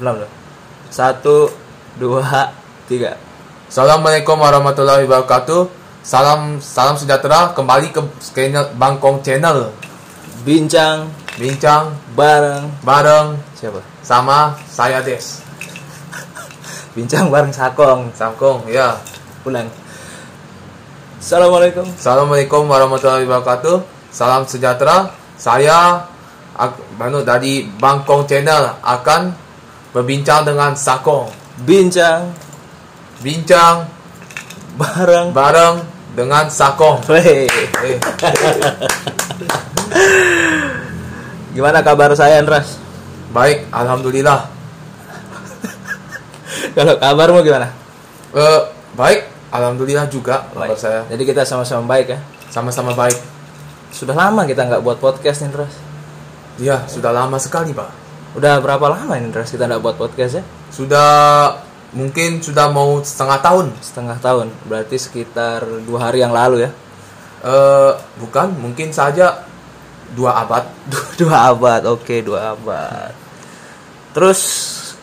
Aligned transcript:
belum 0.00 0.16
belum 0.16 0.32
satu 0.88 1.52
dua 2.00 2.48
tiga 2.88 3.20
Assalamualaikum 3.70 4.34
warahmatullahi 4.34 5.06
wabarakatuh. 5.06 5.70
Salam 6.02 6.58
salam 6.58 6.98
sejahtera 6.98 7.54
kembali 7.54 7.94
ke 7.94 8.02
channel 8.34 8.66
Bangkong 8.74 9.22
Channel. 9.22 9.70
bincang 10.42 11.06
Bincang 11.38 11.94
bareng 12.18 12.66
bareng 12.82 13.38
siapa 13.54 13.78
sama 14.02 14.58
saya 14.66 14.98
Des. 15.06 15.38
bincang 16.98 17.30
bareng 17.30 17.54
sakong 17.54 18.10
Sangkong 18.10 18.66
ya. 18.66 18.98
ulang 19.46 19.70
assalamualaikum 21.22 21.86
Assalamualaikum 21.94 22.66
warahmatullahi 22.66 23.22
wabarakatuh. 23.22 23.86
Salam 24.10 24.50
sejahtera. 24.50 25.14
Saya 25.38 26.10
Manu 26.98 27.22
dari 27.22 27.70
Bangkong 27.70 28.26
Channel 28.26 28.82
akan 28.82 29.49
berbincang 29.90 30.44
dengan 30.44 30.72
Sakong. 30.72 31.28
bincang 31.60 32.32
Bincang 33.20 33.84
bareng 34.74 35.30
bareng 35.30 35.76
dengan 36.14 36.48
Sakong. 36.48 37.02
Eh, 37.10 37.50
gimana 41.50 41.82
kabar 41.82 42.14
saya 42.14 42.40
Andras 42.40 42.78
baik, 43.30 43.66
alhamdulillah. 43.70 44.46
kalau 46.76 46.94
kabarmu 46.96 47.40
gimana 47.42 47.68
Eh, 48.30 48.60
baik, 48.94 49.26
alhamdulillah 49.50 50.06
juga 50.06 50.46
kabar 50.48 50.70
Baik. 50.70 50.78
saya. 50.78 51.00
jadi 51.10 51.22
kita 51.24 51.42
sama-sama 51.42 51.82
baik 51.88 52.06
ya 52.08 52.18
Sama-sama 52.46 52.94
baik. 52.94 53.18
sudah 53.90 54.14
lama 54.14 54.46
kita 54.46 54.64
nggak 54.64 54.80
buat 54.80 54.96
podcast 54.98 55.42
nih 55.42 55.48
Andras 55.50 55.74
Iya, 56.60 56.84
sudah 56.86 57.10
lama 57.10 57.40
sekali, 57.40 57.72
Pak. 57.72 57.88
Udah 58.38 58.62
berapa 58.62 58.86
lama 58.86 59.18
ini 59.18 59.30
Andras 59.30 59.50
kita 59.50 59.66
nggak 59.66 59.82
buat 59.82 59.96
podcast 59.98 60.38
ya 60.38 60.44
Sudah 60.70 61.10
mungkin 61.90 62.38
sudah 62.38 62.70
mau 62.70 63.02
setengah 63.02 63.42
tahun. 63.42 63.66
setengah 63.82 64.16
tahun 64.22 64.46
berarti 64.70 64.96
sekitar 64.96 65.66
dua 65.82 66.10
hari 66.10 66.22
yang 66.22 66.30
lalu 66.30 66.66
ya 66.66 66.70
Eh, 67.40 67.92
bukan, 68.20 68.52
mungkin 68.52 68.92
saja 68.92 69.48
dua 70.12 70.44
abad. 70.44 70.68
dua 71.20 71.54
abad 71.54 71.82
oke 71.88 72.20
dua 72.20 72.52
abad 72.52 73.14
terus 74.10 74.40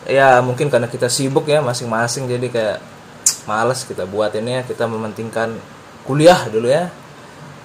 ya 0.04 0.38
mungkin 0.44 0.68
karena 0.68 0.84
kita 0.84 1.08
sibuk 1.08 1.48
ya 1.48 1.64
masing-masing 1.64 2.28
jadi 2.28 2.46
kayak 2.52 2.78
males 3.48 3.88
kita 3.88 4.04
buat 4.04 4.36
ini 4.36 4.60
ya 4.60 4.62
kita 4.68 4.84
mementingkan 4.84 5.56
kuliah 6.04 6.44
dulu 6.52 6.68
ya 6.68 6.92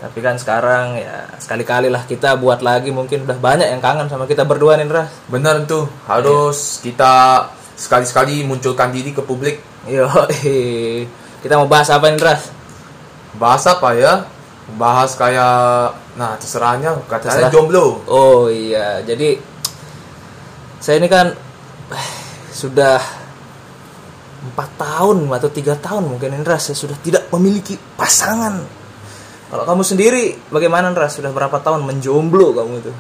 tapi 0.03 0.19
kan 0.19 0.35
sekarang 0.35 0.99
ya 0.99 1.31
sekali-kali 1.39 1.87
lah 1.87 2.03
kita 2.03 2.35
buat 2.35 2.59
lagi 2.59 2.91
mungkin 2.91 3.23
udah 3.23 3.39
banyak 3.39 3.71
yang 3.71 3.79
kangen 3.79 4.11
sama 4.11 4.27
kita 4.27 4.43
berdua 4.43 4.75
nih 4.75 4.91
Ras 4.91 5.31
Benar 5.31 5.63
tuh, 5.63 5.87
harus 6.11 6.83
kita 6.83 7.47
sekali-sekali 7.79 8.43
munculkan 8.43 8.91
diri 8.91 9.15
ke 9.15 9.23
publik. 9.23 9.63
yo 9.87 10.11
kita 11.39 11.55
mau 11.55 11.71
bahas 11.71 11.87
apa 11.87 12.11
nih 12.11 12.19
Ras 12.19 12.51
Bahas 13.39 13.63
apa 13.65 13.95
ya? 13.97 14.27
Bahas 14.77 15.17
kayak, 15.17 15.95
nah 16.19 16.37
terserahnya, 16.37 16.99
katanya 17.09 17.49
Terserah. 17.49 17.51
jomblo. 17.51 18.03
Oh 18.05 18.45
iya, 18.47 19.01
jadi 19.01 19.41
saya 20.83 20.99
ini 20.99 21.07
kan 21.07 21.31
eh, 21.95 22.09
sudah 22.51 22.99
empat 24.43 24.69
tahun 24.75 25.31
atau 25.31 25.49
tiga 25.49 25.79
tahun 25.79 26.11
mungkin 26.11 26.35
Indra 26.35 26.59
saya 26.59 26.75
sudah 26.75 26.99
tidak 26.99 27.31
memiliki 27.31 27.79
pasangan. 27.95 28.82
Kalau 29.53 29.69
kamu 29.69 29.81
sendiri 29.85 30.23
bagaimana 30.49 30.89
Indra? 30.89 31.05
Sudah 31.05 31.29
berapa 31.29 31.61
tahun 31.61 31.85
menjomblo 31.85 32.57
kamu 32.57 32.73
itu? 32.81 32.91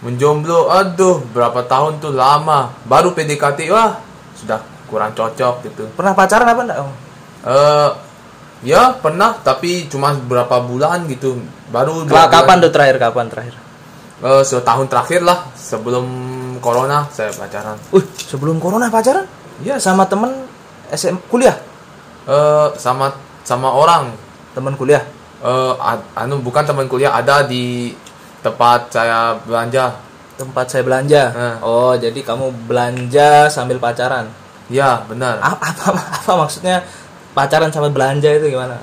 Menjomblo, 0.00 0.72
aduh, 0.72 1.20
berapa 1.36 1.68
tahun 1.68 2.00
tuh 2.00 2.16
lama. 2.16 2.72
Baru 2.88 3.12
PDKT, 3.12 3.68
wah, 3.68 4.00
sudah 4.32 4.64
kurang 4.88 5.12
cocok 5.12 5.68
gitu. 5.68 5.84
Pernah 5.92 6.16
pacaran 6.16 6.48
apa 6.48 6.60
enggak? 6.64 6.78
Eh, 7.44 7.90
ya 8.64 8.96
pernah, 8.96 9.36
tapi 9.36 9.84
cuma 9.86 10.16
beberapa 10.16 10.64
bulan 10.64 11.04
gitu. 11.10 11.36
Baru 11.68 12.08
dua 12.08 12.24
Ka- 12.24 12.32
bulan. 12.32 12.34
Kapan 12.40 12.56
tuh 12.64 12.72
terakhir? 12.72 12.96
Kapan 12.96 13.26
terakhir? 13.28 13.54
Eh, 14.18 14.42
setahun 14.48 14.86
terakhir 14.88 15.20
lah 15.20 15.38
sebelum 15.54 16.06
corona 16.58 17.06
saya 17.12 17.30
pacaran. 17.36 17.76
Uh, 17.92 18.02
sebelum 18.16 18.58
corona 18.58 18.88
pacaran? 18.88 19.28
Iya, 19.60 19.76
Sama 19.78 20.08
temen 20.08 20.46
SM 20.88 21.20
kuliah? 21.28 21.54
eh 22.24 22.68
sama 22.76 23.12
sama 23.42 23.72
orang. 23.72 24.10
Temen 24.54 24.74
kuliah? 24.74 25.00
Eh, 25.38 25.74
ad- 25.78 26.08
anu 26.18 26.42
bukan 26.42 26.66
teman 26.66 26.90
kuliah 26.90 27.14
ada 27.14 27.46
di 27.46 27.94
tempat 28.42 28.90
saya 28.90 29.38
belanja. 29.38 29.94
Tempat 30.34 30.66
saya 30.70 30.82
belanja. 30.82 31.22
Eh. 31.30 31.56
Oh, 31.62 31.94
jadi 31.94 32.18
kamu 32.22 32.66
belanja 32.66 33.46
sambil 33.50 33.78
pacaran? 33.78 34.26
Ya 34.68 35.00
benar. 35.08 35.40
apa, 35.40 35.72
apa, 35.72 36.02
apa 36.22 36.32
maksudnya 36.44 36.84
pacaran 37.32 37.72
sama 37.72 37.88
belanja 37.88 38.28
itu 38.34 38.52
gimana? 38.52 38.76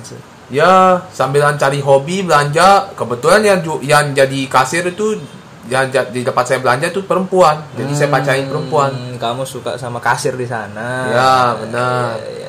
Ya 0.50 1.02
sambilan 1.12 1.60
cari 1.60 1.84
hobi 1.84 2.24
belanja. 2.24 2.92
Kebetulan 2.96 3.42
yang 3.44 3.60
yang 3.84 4.06
jadi 4.16 4.40
kasir 4.48 4.88
itu 4.88 5.20
yang 5.66 5.90
di 5.90 6.22
tempat 6.22 6.46
saya 6.46 6.60
belanja 6.62 6.94
itu 6.94 7.02
perempuan. 7.04 7.58
Jadi 7.74 7.92
saya 7.98 8.10
pacarin 8.14 8.46
perempuan. 8.48 8.92
Hmm, 8.94 9.16
kamu 9.18 9.44
suka 9.44 9.76
sama 9.82 9.98
kasir 9.98 10.38
di 10.38 10.46
sana? 10.46 11.10
Ya, 11.10 11.36
benar. 11.58 12.16
Ya, 12.22 12.22
ya, 12.22 12.34
ya. 12.38 12.45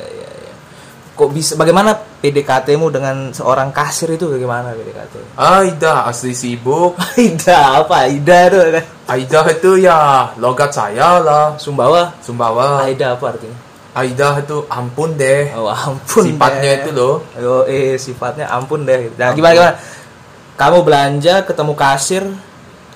Kok 1.16 1.32
bisa? 1.32 1.56
Bagaimana 1.56 1.97
PDKT-mu 1.97 2.93
dengan 2.93 3.32
seorang 3.32 3.72
kasir 3.72 4.12
itu 4.12 4.28
bagaimana 4.28 4.77
PDKT? 4.77 5.41
Aida 5.41 6.04
asli 6.04 6.37
sibuk. 6.37 6.93
Ida 7.16 7.81
apa? 7.81 8.04
Ida 8.04 8.53
itu? 8.53 8.60
Aida 9.09 9.41
itu 9.49 9.71
ya 9.81 10.28
logat 10.37 10.76
saya 10.76 11.16
lah. 11.25 11.56
Sumbawa. 11.56 12.12
Sumbawa. 12.21 12.84
Aida 12.84 13.16
apa 13.16 13.32
artinya? 13.32 13.56
Aida 13.97 14.44
itu 14.44 14.69
ampun 14.69 15.16
deh. 15.16 15.56
Oh 15.56 15.72
ampun. 15.72 16.28
Sifatnya 16.28 16.72
deh. 16.76 16.81
itu 16.84 16.91
loh. 16.93 17.25
Ayo, 17.32 17.65
eh 17.65 17.97
sifatnya 17.97 18.53
ampun 18.53 18.84
deh. 18.84 19.09
Nah, 19.16 19.32
gimana 19.32 19.53
gimana? 19.56 19.75
Kamu 20.60 20.84
belanja 20.84 21.49
ketemu 21.49 21.72
kasir, 21.72 22.25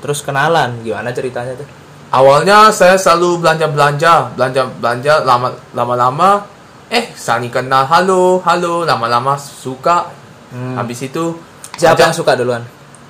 terus 0.04 0.20
kenalan, 0.20 0.80
gimana 0.84 1.08
ceritanya 1.12 1.56
tuh? 1.56 1.68
Awalnya 2.12 2.68
saya 2.68 3.00
selalu 3.00 3.40
belanja 3.40 3.66
belanja 3.68 4.12
belanja 4.76 5.14
eh 6.90 7.14
saling 7.16 7.48
kenal 7.48 7.86
halo 7.86 8.42
halo 8.42 8.82
lama-lama 8.84 9.38
suka 9.38 10.10
Hmm. 10.50 10.74
habis 10.74 10.98
itu 11.00 11.38
Siapa 11.78 11.94
ajak- 11.94 12.04
yang 12.04 12.16
suka 12.16 12.32
duluan? 12.34 12.62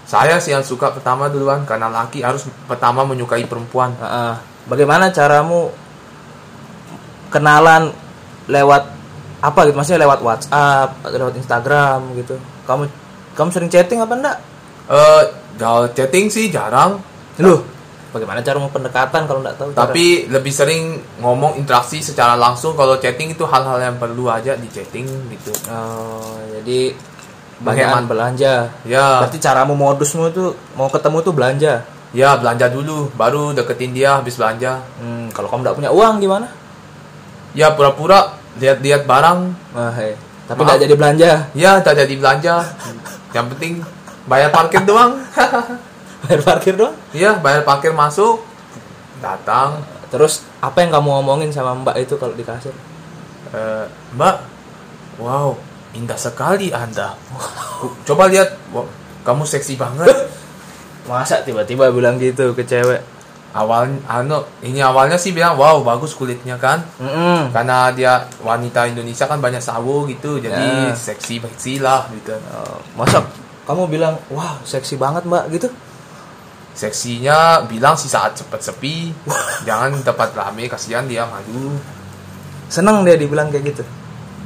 saya 0.05 0.37
sih 0.37 0.51
yang 0.51 0.61
suka 0.61 0.91
pertama 0.91 1.25
duluan 1.27 1.65
karena 1.65 1.89
laki 1.89 2.21
harus 2.21 2.45
pertama 2.67 3.01
menyukai 3.03 3.47
perempuan 3.47 3.97
Heeh. 3.97 4.35
Bagaimana 4.67 5.09
caramu 5.09 5.73
kenalan 7.29 7.89
lewat 8.47 8.83
apa 9.41 9.61
gitu? 9.63 9.75
Maksudnya 9.75 10.05
lewat 10.05 10.21
WhatsApp, 10.21 10.89
lewat 11.07 11.33
Instagram 11.35 12.13
gitu. 12.15 12.37
Kamu 12.67 12.85
kamu 13.33 13.49
sering 13.49 13.71
chatting 13.71 13.99
apa 13.99 14.13
enggak? 14.13 14.37
eh 14.91 15.23
kalau 15.57 15.87
chatting 15.89 16.27
sih 16.27 16.51
jarang 16.51 16.99
Loh, 17.39 17.63
bagaimana 18.11 18.41
caramu 18.41 18.69
pendekatan 18.69 19.25
kalau 19.25 19.41
enggak 19.41 19.57
tahu? 19.57 19.71
cara- 19.71 19.81
tapi 19.85 20.05
lebih 20.27 20.51
sering 20.51 20.83
ngomong 21.19 21.57
interaksi 21.57 21.99
secara 22.01 22.35
langsung 22.35 22.73
kalau 22.73 22.97
chatting 22.97 23.31
itu 23.31 23.43
hal-hal 23.43 23.79
yang 23.79 23.97
perlu 23.97 24.27
aja 24.27 24.55
di 24.55 24.67
chatting 24.67 25.07
gitu 25.29 25.51
Oh, 25.67 26.21
jadi 26.53 26.95
Menghemat. 27.59 28.05
belanja. 28.05 28.73
ya 28.83 29.21
Berarti 29.21 29.39
caramu 29.39 29.75
modusmu 29.75 30.29
itu 30.29 30.45
mau 30.73 30.89
ketemu 30.89 31.19
tuh 31.21 31.33
belanja. 31.33 31.73
ya 32.11 32.35
belanja 32.35 32.67
dulu 32.67 33.07
baru 33.13 33.53
deketin 33.53 33.93
dia 33.93 34.17
habis 34.17 34.35
belanja 34.35 34.83
Hmm, 34.97 35.31
kalau 35.31 35.47
kamu 35.47 35.61
enggak 35.63 35.77
punya 35.77 35.91
uang 35.91 36.19
gimana? 36.19 36.47
ya 37.53 37.71
pura-pura 37.71 38.33
lihat-lihat 38.57 39.05
barang 39.05 39.41
Wah, 39.71 39.93
hei. 39.93 40.15
Tapi 40.45 40.57
Maaf. 40.57 40.67
enggak 40.67 40.81
jadi 40.81 40.95
belanja. 40.97 41.31
Ya, 41.55 41.73
tak 41.79 41.95
jadi 41.97 42.11
belanja. 42.13 42.55
Yang 43.31 43.47
penting 43.55 43.73
bayar 44.25 44.51
parkir 44.51 44.83
doang. 44.83 45.15
Bayar 46.21 46.41
parkir 46.45 46.75
doang. 46.77 46.95
Iya, 47.11 47.41
bayar 47.41 47.63
parkir 47.65 47.93
masuk. 47.93 48.45
Datang. 49.21 49.81
Terus 50.11 50.43
apa 50.59 50.83
yang 50.83 50.91
kamu 50.91 51.09
ngomongin 51.21 51.51
sama 51.51 51.73
Mbak 51.77 51.97
itu 52.03 52.15
kalau 52.19 52.35
di 52.35 52.43
kasir? 52.43 52.75
Eh, 53.51 53.85
Mbak, 54.19 54.37
wow, 55.19 55.55
indah 55.95 56.19
sekali 56.19 56.71
Anda. 56.71 57.15
Coba 58.05 58.27
lihat, 58.27 58.59
Wah, 58.71 58.87
kamu 59.23 59.47
seksi 59.47 59.79
banget. 59.79 60.11
Masa 61.09 61.43
tiba-tiba 61.43 61.89
bilang 61.91 62.21
gitu 62.21 62.53
ke 62.53 62.63
cewek? 62.63 63.01
Awal, 63.51 63.99
anu, 64.07 64.47
ini 64.63 64.79
awalnya 64.79 65.19
sih 65.19 65.35
bilang, 65.35 65.59
wow, 65.59 65.83
bagus 65.83 66.15
kulitnya 66.15 66.55
kan. 66.55 66.87
Mm-mm. 67.03 67.51
Karena 67.51 67.91
dia 67.91 68.23
wanita 68.47 68.87
Indonesia 68.87 69.27
kan 69.27 69.43
banyak 69.43 69.59
sawo 69.59 70.07
gitu, 70.07 70.39
jadi 70.39 70.55
Ya. 70.55 70.95
seksi 70.95 71.43
seksi 71.43 71.83
lah 71.83 72.07
gitu. 72.15 72.31
Oh, 72.55 72.79
masa 72.95 73.27
kamu 73.67 73.91
bilang, 73.91 74.15
wah 74.31 74.55
seksi 74.63 74.95
banget 74.95 75.27
mbak 75.27 75.51
gitu? 75.51 75.67
Seksinya 76.75 77.67
bilang 77.67 77.99
sih 77.99 78.09
saat 78.09 78.39
cepet 78.39 78.61
sepi, 78.63 78.97
jangan 79.69 80.01
tempat 80.01 80.33
rame, 80.33 80.71
kasihan 80.71 81.05
dia 81.05 81.27
malu. 81.27 81.77
Seneng 82.71 83.03
dia 83.03 83.19
dibilang 83.19 83.51
kayak 83.51 83.75
gitu. 83.75 83.85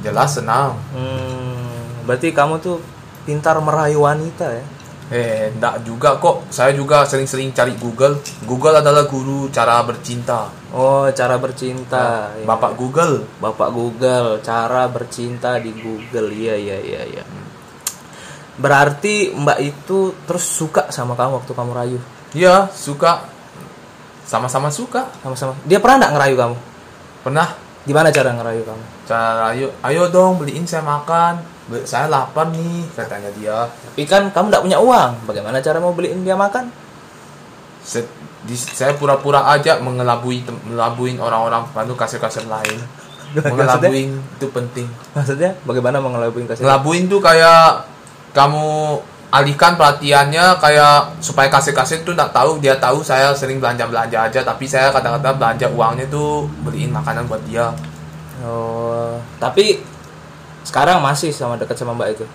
Jelas 0.04 0.36
senang. 0.36 0.76
Hmm, 0.92 2.04
berarti 2.08 2.32
kamu 2.32 2.60
tuh 2.60 2.80
pintar 3.24 3.56
merayu 3.60 4.04
wanita 4.04 4.48
ya? 4.52 4.64
Eh, 5.12 5.52
enggak 5.52 5.84
juga 5.84 6.16
kok. 6.16 6.48
Saya 6.48 6.72
juga 6.72 7.04
sering-sering 7.04 7.52
cari 7.52 7.76
Google. 7.76 8.24
Google 8.48 8.80
adalah 8.80 9.04
guru 9.04 9.52
cara 9.52 9.84
bercinta. 9.84 10.48
Oh, 10.72 11.04
cara 11.12 11.36
bercinta. 11.36 12.32
Ya. 12.32 12.44
Bapak 12.48 12.72
Google. 12.80 13.28
Bapak 13.36 13.68
Google, 13.68 14.40
cara 14.40 14.88
bercinta 14.88 15.60
di 15.60 15.76
Google. 15.76 16.32
Iya, 16.32 16.56
iya, 16.56 16.78
iya, 16.80 17.02
iya. 17.04 17.23
Berarti 18.54 19.34
Mbak 19.34 19.58
itu 19.60 20.14
terus 20.26 20.44
suka 20.46 20.88
sama 20.94 21.18
kamu 21.18 21.42
waktu 21.42 21.52
kamu 21.54 21.70
rayu. 21.74 21.98
Iya, 22.34 22.70
suka. 22.70 23.26
Sama-sama 24.24 24.70
suka. 24.70 25.10
Sama-sama. 25.22 25.58
Dia 25.66 25.78
pernah 25.82 26.06
nggak 26.06 26.12
ngerayu 26.14 26.36
kamu? 26.38 26.56
Pernah 27.26 27.48
Gimana 27.84 28.08
cara 28.08 28.32
ngerayu 28.32 28.64
kamu? 28.64 28.84
cara 29.04 29.52
ayo 29.52 29.68
ayo 29.84 30.08
dong 30.08 30.40
beliin 30.40 30.64
saya 30.64 30.80
makan. 30.80 31.36
Saya 31.84 32.08
lapar 32.08 32.48
nih, 32.48 32.88
katanya 32.96 33.28
dia. 33.36 33.68
Tapi 33.68 34.08
kan 34.08 34.32
kamu 34.32 34.48
nggak 34.48 34.64
punya 34.64 34.78
uang. 34.80 35.28
Bagaimana 35.28 35.60
cara 35.60 35.80
mau 35.84 35.92
beliin 35.92 36.24
dia 36.24 36.32
makan? 36.32 36.72
Di- 38.44 38.56
saya 38.56 38.96
pura-pura 38.96 39.44
aja 39.48 39.80
mengelabui 39.80 40.44
melabuin 40.64 41.20
orang-orang 41.20 41.68
anu 41.76 41.92
kasir-kasir 41.92 42.48
lain. 42.48 42.80
Mengelabuin 43.36 44.16
itu 44.16 44.46
penting. 44.48 44.88
Maksudnya 45.12 45.52
bagaimana 45.68 46.00
mengelabuin 46.00 46.48
kasih? 46.48 46.64
Ngelabuin 46.64 47.04
tuh 47.12 47.20
kayak 47.20 47.84
kamu 48.34 48.98
alihkan 49.30 49.74
perhatiannya 49.74 50.58
kayak 50.58 51.18
supaya 51.18 51.50
kasir-kasir 51.50 52.02
tuh 52.02 52.14
nggak 52.14 52.30
tahu 52.30 52.58
dia 52.58 52.78
tahu 52.78 53.02
saya 53.02 53.34
sering 53.34 53.58
belanja-belanja 53.58 54.30
aja 54.30 54.40
tapi 54.42 54.66
saya 54.66 54.90
kadang-kadang 54.90 55.34
belanja 55.34 55.66
uangnya 55.70 56.06
tuh 56.06 56.46
beliin 56.62 56.90
makanan 56.90 57.26
buat 57.26 57.42
dia. 57.46 57.70
Oh, 58.42 59.16
tapi 59.38 59.80
sekarang 60.62 60.98
masih 61.00 61.30
sama 61.30 61.54
dekat 61.56 61.74
sama 61.74 61.94
Mbak 61.94 62.08
itu. 62.14 62.26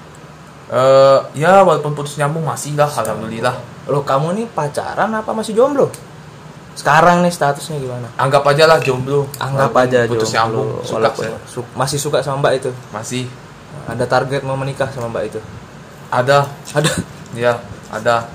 Eh 0.70 1.20
ya 1.36 1.64
walaupun 1.64 1.92
putus 1.94 2.16
nyambung 2.16 2.44
masih 2.44 2.76
lah 2.76 2.88
alhamdulillah. 2.88 3.56
Loh, 3.90 4.06
kamu 4.06 4.38
nih 4.38 4.46
pacaran 4.52 5.10
apa 5.10 5.32
masih 5.34 5.58
jomblo? 5.58 5.90
Sekarang 6.78 7.26
nih 7.26 7.34
statusnya 7.34 7.82
gimana? 7.82 8.08
Anggap 8.16 8.46
aja 8.46 8.64
lah 8.64 8.78
jomblo. 8.80 9.26
Anggap 9.36 9.74
Walaupun 9.74 9.84
aja 9.90 10.00
putus 10.06 10.30
jomblo. 10.30 10.62
nyambung. 10.64 10.70
Suka 10.86 10.96
Walaupun 11.02 11.24
saya. 11.26 11.38
su- 11.44 11.72
masih 11.74 12.00
suka 12.00 12.18
sama 12.22 12.38
Mbak 12.40 12.54
itu. 12.56 12.72
Masih 12.92 13.24
Ada 13.90 14.06
target 14.06 14.46
mau 14.46 14.54
menikah 14.54 14.86
sama 14.94 15.10
Mbak 15.10 15.24
itu. 15.26 15.40
Ada 16.10 16.46
Ada. 16.74 16.92
ya 17.38 17.54
ada. 17.90 18.26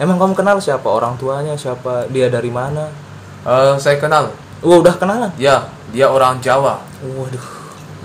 Emang 0.00 0.16
kamu 0.16 0.32
kenal 0.36 0.56
siapa 0.60 0.88
orang 0.88 1.16
tuanya? 1.20 1.52
Siapa 1.56 2.08
dia 2.08 2.32
dari 2.32 2.48
mana? 2.48 2.88
Eh 3.44 3.76
saya 3.76 4.00
kenal. 4.00 4.32
Oh, 4.64 4.80
udah 4.80 4.96
kenalan. 4.96 5.32
Ya 5.36 5.68
dia 5.92 6.08
orang 6.08 6.40
Jawa. 6.40 6.80
Waduh. 7.04 7.46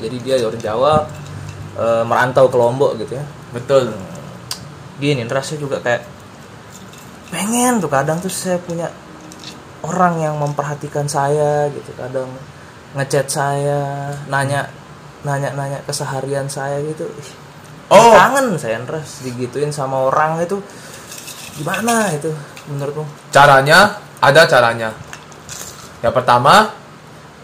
Jadi 0.03 0.17
dia 0.21 0.35
orang 0.43 0.61
Jawa 0.61 0.93
eh, 1.79 2.03
merantau 2.03 2.51
ke 2.51 2.57
Lombok 2.59 2.99
gitu 2.99 3.15
ya. 3.15 3.25
Betul. 3.55 3.95
Gini, 4.97 5.23
rasanya 5.29 5.59
juga 5.61 5.77
kayak 5.79 6.03
pengen 7.27 7.83
tuh 7.83 7.91
kadang 7.91 8.17
tuh 8.23 8.31
saya 8.31 8.55
punya 8.57 8.87
orang 9.83 10.19
yang 10.23 10.35
memperhatikan 10.39 11.05
saya 11.07 11.67
gitu 11.75 11.91
kadang 11.99 12.31
ngechat 12.95 13.27
saya 13.27 14.09
nanya 14.31 14.71
nanya 15.27 15.51
nanya 15.51 15.79
keseharian 15.83 16.47
saya 16.47 16.79
gitu 16.87 17.03
Ih, 17.03 17.31
Oh. 17.87 18.11
kangen 18.11 18.59
saya 18.59 18.83
Andres 18.83 19.23
digituin 19.23 19.71
sama 19.71 20.11
orang 20.11 20.43
itu 20.43 20.59
gimana 21.55 22.11
itu 22.11 22.27
menurutmu 22.67 23.07
Caranya 23.31 24.03
ada 24.17 24.49
caranya. 24.49 24.89
Yang 26.01 26.13
pertama 26.13 26.73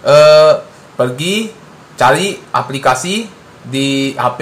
eh 0.03 0.53
pergi 0.93 1.49
cari 1.93 2.35
aplikasi 2.37 3.29
di 3.63 4.11
HP, 4.17 4.41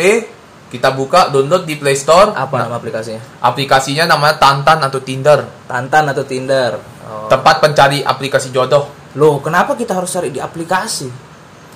kita 0.72 0.96
buka 0.96 1.30
download 1.30 1.68
di 1.68 1.78
Play 1.78 1.94
Store. 1.94 2.34
apa 2.34 2.66
nama 2.66 2.82
aplikasinya 2.82 3.22
Aplikasinya 3.44 4.10
namanya 4.10 4.42
Tantan 4.42 4.80
atau 4.82 5.00
Tinder. 5.04 5.46
Tantan 5.68 6.10
atau 6.10 6.24
Tinder 6.26 6.72
oh. 7.06 7.28
Tempat 7.30 7.62
pencari 7.62 8.02
aplikasi 8.02 8.50
jodoh. 8.50 9.14
Loh, 9.20 9.44
kenapa 9.44 9.76
kita 9.76 9.92
harus 9.92 10.08
cari 10.08 10.32
di 10.32 10.40
aplikasi? 10.40 11.31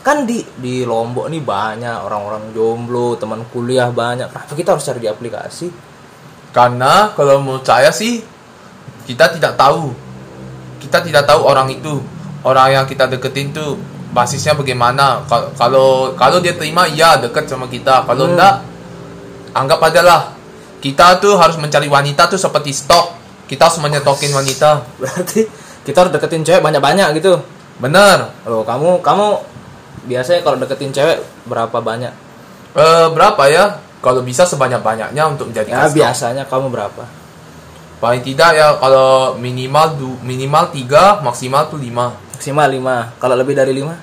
Kan 0.06 0.30
di 0.30 0.46
di 0.62 0.86
Lombok 0.86 1.26
nih 1.34 1.42
banyak 1.42 1.98
orang-orang 2.06 2.54
jomblo, 2.54 3.18
teman 3.18 3.42
kuliah 3.50 3.90
banyak. 3.90 4.30
Kenapa 4.30 4.54
kita 4.54 4.78
harus 4.78 4.86
cari 4.86 5.02
di 5.02 5.10
aplikasi? 5.10 5.66
Karena 6.54 7.10
kalau 7.18 7.42
menurut 7.42 7.66
saya 7.66 7.90
sih 7.90 8.22
kita 9.04 9.34
tidak 9.34 9.58
tahu. 9.58 9.90
Kita 10.78 11.02
tidak 11.02 11.26
tahu 11.26 11.42
orang 11.42 11.74
itu, 11.74 11.98
orang 12.46 12.78
yang 12.78 12.86
kita 12.86 13.10
deketin 13.10 13.50
tuh 13.50 13.74
basisnya 14.14 14.54
bagaimana. 14.54 15.26
Kal- 15.26 15.50
Kalau 15.58 16.14
kalau 16.14 16.38
dia 16.38 16.54
terima 16.54 16.86
ya 16.86 17.18
deket 17.18 17.50
sama 17.50 17.66
kita. 17.66 18.06
Kalau 18.06 18.30
Hmm. 18.30 18.38
enggak 18.38 18.56
anggap 19.58 19.80
aja 19.82 20.02
lah. 20.06 20.22
Kita 20.78 21.18
tuh 21.18 21.34
harus 21.34 21.58
mencari 21.58 21.90
wanita 21.90 22.30
tuh 22.30 22.38
seperti 22.38 22.70
stok. 22.70 23.18
Kita 23.50 23.66
harus 23.66 23.82
menyetokin 23.82 24.30
wanita. 24.30 24.86
Berarti 25.02 25.50
kita 25.82 25.98
harus 26.06 26.14
deketin 26.14 26.46
cewek 26.46 26.62
banyak-banyak 26.62 27.10
gitu. 27.18 27.42
Bener. 27.82 28.30
Loh, 28.46 28.62
kamu 28.62 29.02
kamu 29.02 29.55
biasanya 30.06 30.42
kalau 30.46 30.58
deketin 30.62 30.94
cewek 30.94 31.20
berapa 31.50 31.78
banyak? 31.82 32.14
Eh, 32.76 33.08
berapa 33.12 33.44
ya? 33.50 33.82
Kalau 34.00 34.22
bisa 34.22 34.46
sebanyak-banyaknya 34.46 35.24
untuk 35.26 35.50
menjadi 35.50 35.70
Ya 35.74 35.90
biasanya 35.90 36.46
kamu 36.46 36.70
berapa? 36.70 37.10
Paling 37.98 38.22
tidak 38.22 38.54
ya 38.54 38.78
kalau 38.78 39.34
minimal 39.40 39.98
du, 39.98 40.12
minimal 40.22 40.70
3, 40.70 41.26
maksimal 41.26 41.66
tuh 41.74 41.82
5. 41.82 42.14
Maksimal 42.38 42.68
5. 42.70 43.18
Kalau 43.18 43.36
lebih 43.40 43.58
dari 43.58 43.74
5? 43.74 43.98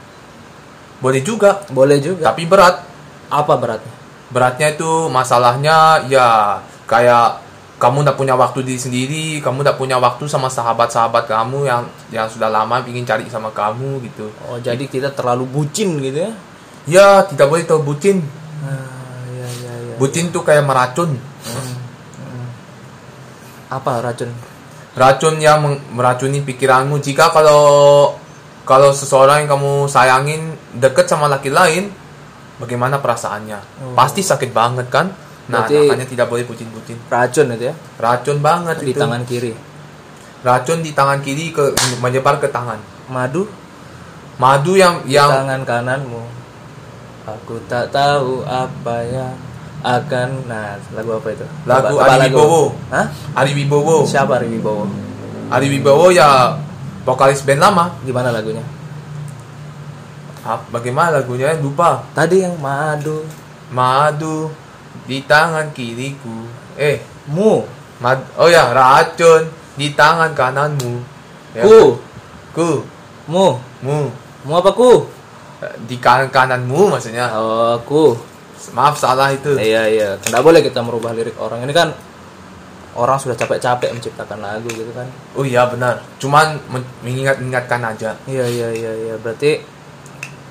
Boleh 0.98 1.22
juga, 1.22 1.62
Boleh 1.70 2.02
juga. 2.02 2.30
tapi 2.32 2.46
berat. 2.46 2.82
Apa 3.30 3.54
beratnya? 3.56 4.02
beratnya 4.32 4.72
itu 4.72 5.12
masalahnya 5.12 6.08
ya 6.08 6.56
kayak 6.88 7.36
kamu 7.82 8.06
udah 8.06 8.14
punya 8.14 8.34
waktu 8.34 8.62
diri 8.62 8.78
sendiri 8.78 9.24
kamu 9.38 9.60
udah 9.60 9.74
punya 9.74 9.98
waktu 9.98 10.24
sama 10.24 10.46
sahabat-sahabat 10.46 11.26
kamu 11.26 11.66
yang 11.66 11.82
yang 12.08 12.30
sudah 12.30 12.46
lama 12.46 12.78
ingin 12.84 13.02
cari 13.02 13.26
sama 13.26 13.50
kamu 13.50 13.98
gitu 14.04 14.30
Oh, 14.46 14.54
jadi 14.56 14.86
kita 14.86 15.10
terlalu 15.10 15.42
bucin 15.44 15.98
gitu 15.98 16.22
ya? 16.22 16.32
ya 16.84 17.08
tidak 17.24 17.46
boleh 17.48 17.64
tahu 17.64 17.82
bucin 17.84 18.22
Ah, 18.62 18.86
ya 19.28 19.46
ya 19.60 19.72
ya. 19.74 19.94
bucin 19.98 20.30
tuh 20.30 20.40
kayak 20.40 20.62
meracun 20.62 21.18
Apa 23.66 23.98
racun? 24.00 24.30
racun 24.92 25.40
yang 25.40 25.64
meracuni 25.90 26.38
pikiranmu 26.38 27.00
jika 27.00 27.32
kalau 27.32 28.12
kalau 28.62 28.92
seseorang 28.92 29.42
yang 29.42 29.50
kamu 29.50 29.88
sayangin 29.88 30.42
deket 30.70 31.08
sama 31.08 31.26
laki 31.26 31.48
lain 31.48 31.88
bagaimana 32.58 33.00
perasaannya 33.00 33.58
Oh. 33.80 33.96
pasti 33.96 34.20
sakit 34.20 34.52
banget 34.52 34.86
kan 34.86 35.08
nah 35.50 35.66
Berarti- 35.66 35.88
makanya 35.90 36.06
tidak 36.06 36.26
boleh 36.28 36.44
bucin-bucin 36.46 36.96
Racun 37.06 37.46
itu 37.50 37.64
ya? 37.66 37.74
racun 37.98 38.38
banget 38.38 38.76
Di 38.78 38.90
itu. 38.90 39.00
tangan 39.00 39.22
kiri. 39.26 39.52
racun 40.42 40.78
di 40.82 40.90
tangan 40.90 41.18
kiri 41.18 41.50
ke 41.50 41.64
menyebar 41.98 42.38
ke 42.38 42.46
tangan 42.46 42.78
Madu 43.06 43.46
madu 44.38 44.74
yang 44.74 45.02
di 45.02 45.14
yang 45.14 45.28
tangan 45.28 45.62
kananmu. 45.62 46.22
Aku 47.22 47.54
tak 47.66 47.90
tahu 47.90 48.42
apa 48.42 49.02
yang 49.04 49.30
akan 49.82 50.46
nah 50.46 50.74
lagu 50.90 51.14
apa 51.14 51.28
itu? 51.30 51.46
Lagu 51.62 51.94
coba 51.94 52.06
Ari 52.12 52.30
Wibowo. 52.30 52.62
Hah? 52.90 53.06
Ari 53.34 53.52
Wibowo 53.54 54.02
Siapa 54.02 54.38
Ari 54.38 54.50
Wibowo? 54.50 54.86
Ari 55.50 55.66
Wibowo 55.68 56.10
ya 56.10 56.58
vokalis 57.02 57.42
band 57.42 57.60
lama 57.60 57.94
Gimana 58.02 58.30
lagunya? 58.30 58.62
Ah, 60.42 60.58
bagaimana 60.70 61.22
lagunya 61.22 61.54
lupa 61.54 62.02
Tadi 62.14 62.42
yang 62.42 62.58
madu 62.58 63.22
madu 63.70 64.50
di 65.04 65.24
tangan 65.24 65.70
kiriku 65.70 66.46
eh 66.76 67.02
mu 67.30 67.62
mad 67.98 68.22
oh 68.38 68.46
ya 68.46 68.70
racun 68.70 69.46
di 69.74 69.92
tangan 69.92 70.32
kananmu 70.32 70.94
ya. 71.56 71.62
ku 71.64 71.96
ku 72.52 72.84
mu 73.26 73.56
mu 73.82 74.10
mu 74.42 74.52
apa 74.54 74.70
ku? 74.72 75.06
di 75.86 75.94
kanan 76.02 76.26
kananmu 76.28 76.90
maksudnya 76.90 77.30
Oh, 77.38 77.78
ku. 77.86 78.18
maaf 78.74 78.98
salah 78.98 79.30
itu 79.30 79.54
Iya 79.54 79.82
iya, 79.86 80.08
nggak 80.18 80.42
boleh 80.42 80.58
kita 80.62 80.82
merubah 80.82 81.14
lirik 81.14 81.34
orang. 81.38 81.62
Ini 81.62 81.70
kan 81.70 81.90
orang 82.94 83.18
sudah 83.18 83.34
capek-capek 83.34 83.90
menciptakan 83.90 84.38
lagu 84.38 84.66
gitu 84.68 84.90
kan. 84.90 85.06
oh 85.32 85.42
iya 85.42 85.64
benar 85.64 86.02
cuman 86.20 86.58
men- 86.68 86.90
mengingat-ingatkan 87.00 87.80
aja 87.80 88.10
Iya 88.26 88.44
iya 88.46 88.68
iya 88.70 88.92
iya. 88.92 89.14
Berarti 89.16 89.62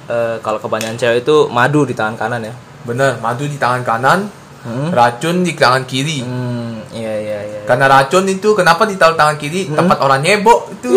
eh, 0.08 0.36
kalau 0.40 0.58
kebanyakan 0.58 0.98
cewek 0.98 1.22
itu 1.22 1.36
madu 1.52 1.84
di 1.84 1.92
tangan 1.94 2.16
kanan 2.18 2.48
ya. 2.48 2.54
Benar 2.84 3.22
madu 3.22 3.46
di 3.46 3.58
tangan 3.58 3.84
kanan 3.84 4.20
Hmm. 4.62 4.94
racun 4.94 5.42
di 5.42 5.58
tangan 5.58 5.90
kiri 5.90 6.22
Hmm, 6.22 6.86
iya 6.94 7.14
iya 7.18 7.40
iya. 7.50 7.60
Karena 7.66 7.90
racun 7.90 8.30
itu 8.30 8.54
kenapa 8.54 8.86
ditaruh 8.86 9.18
tangan 9.18 9.42
kiri? 9.42 9.66
Hmm. 9.66 9.74
Tempat 9.74 9.98
orang 10.06 10.22
nyebok 10.22 10.70
itu. 10.70 10.94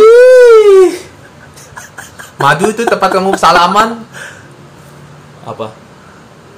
Madu 2.37 2.69
itu 2.69 2.85
tempat 2.85 3.09
kamu 3.09 3.33
salaman. 3.41 4.05
Apa? 5.49 5.73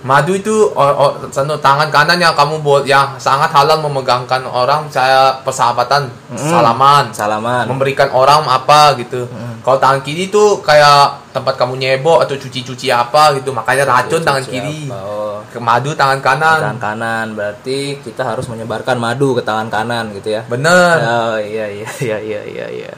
Madu 0.07 0.33
itu 0.33 0.55
o- 0.71 0.97
o- 1.03 1.19
sanu, 1.29 1.59
tangan 1.59 1.91
kanan 1.91 2.15
yang 2.17 2.31
kamu 2.31 2.63
buat 2.63 2.87
yang 2.87 3.19
sangat 3.19 3.51
halal 3.51 3.83
memegangkan 3.83 4.47
orang 4.47 4.87
saya 4.87 5.35
persahabatan 5.43 6.07
Hmm. 6.29 6.39
salaman 6.39 7.05
Salaman. 7.11 7.67
memberikan 7.67 8.07
orang 8.11 8.47
apa 8.47 8.95
gitu. 8.97 9.27
Hmm. 9.27 9.59
Kalau 9.61 9.77
tangan 9.77 10.01
kiri 10.01 10.31
tuh 10.31 10.63
kayak 10.63 11.35
tempat 11.35 11.59
kamu 11.59 11.75
nyebok 11.77 12.23
atau 12.23 12.39
cuci-cuci 12.39 12.87
apa 12.87 13.35
gitu, 13.35 13.51
makanya 13.51 13.83
racun 13.85 14.23
tangan 14.23 14.41
Cuci 14.41 14.53
kiri. 14.53 14.79
apa? 14.87 14.99
Oh, 15.03 15.43
Ke 15.47 15.59
madu 15.59 15.91
tangan 15.93 16.21
kanan. 16.21 16.59
tangan 16.63 16.79
kanan 16.79 17.27
berarti 17.33 17.79
kita 17.99 18.23
harus 18.25 18.47
menyebarkan 18.47 18.95
madu 18.97 19.35
ke 19.35 19.43
tangan 19.43 19.67
kanan 19.67 20.15
gitu 20.15 20.31
ya. 20.33 20.47
Bener. 20.47 20.97
Oh 20.99 21.37
iya 21.37 21.67
iya 21.69 21.89
iya 21.99 22.19
iya 22.21 22.41
iya 22.47 22.67
iya. 22.71 22.93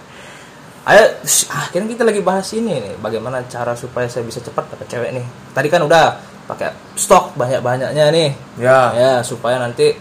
Ayo, 0.85 1.05
akhirnya 1.51 1.89
kita 1.91 2.01
lagi 2.01 2.21
bahas 2.21 2.49
ini 2.51 2.81
nih, 2.81 2.97
bagaimana 2.97 3.45
cara 3.45 3.73
supaya 3.73 4.09
saya 4.09 4.25
bisa 4.25 4.41
cepat 4.41 4.73
dapet 4.73 4.89
cewek 4.89 5.11
nih. 5.13 5.25
Tadi 5.53 5.69
kan 5.69 5.85
udah 5.85 6.17
pakai 6.49 6.73
stok 6.97 7.37
banyak-banyaknya 7.37 8.09
nih. 8.09 8.31
Ya, 8.57 8.91
Ya, 8.97 9.13
supaya 9.21 9.61
nanti 9.61 9.93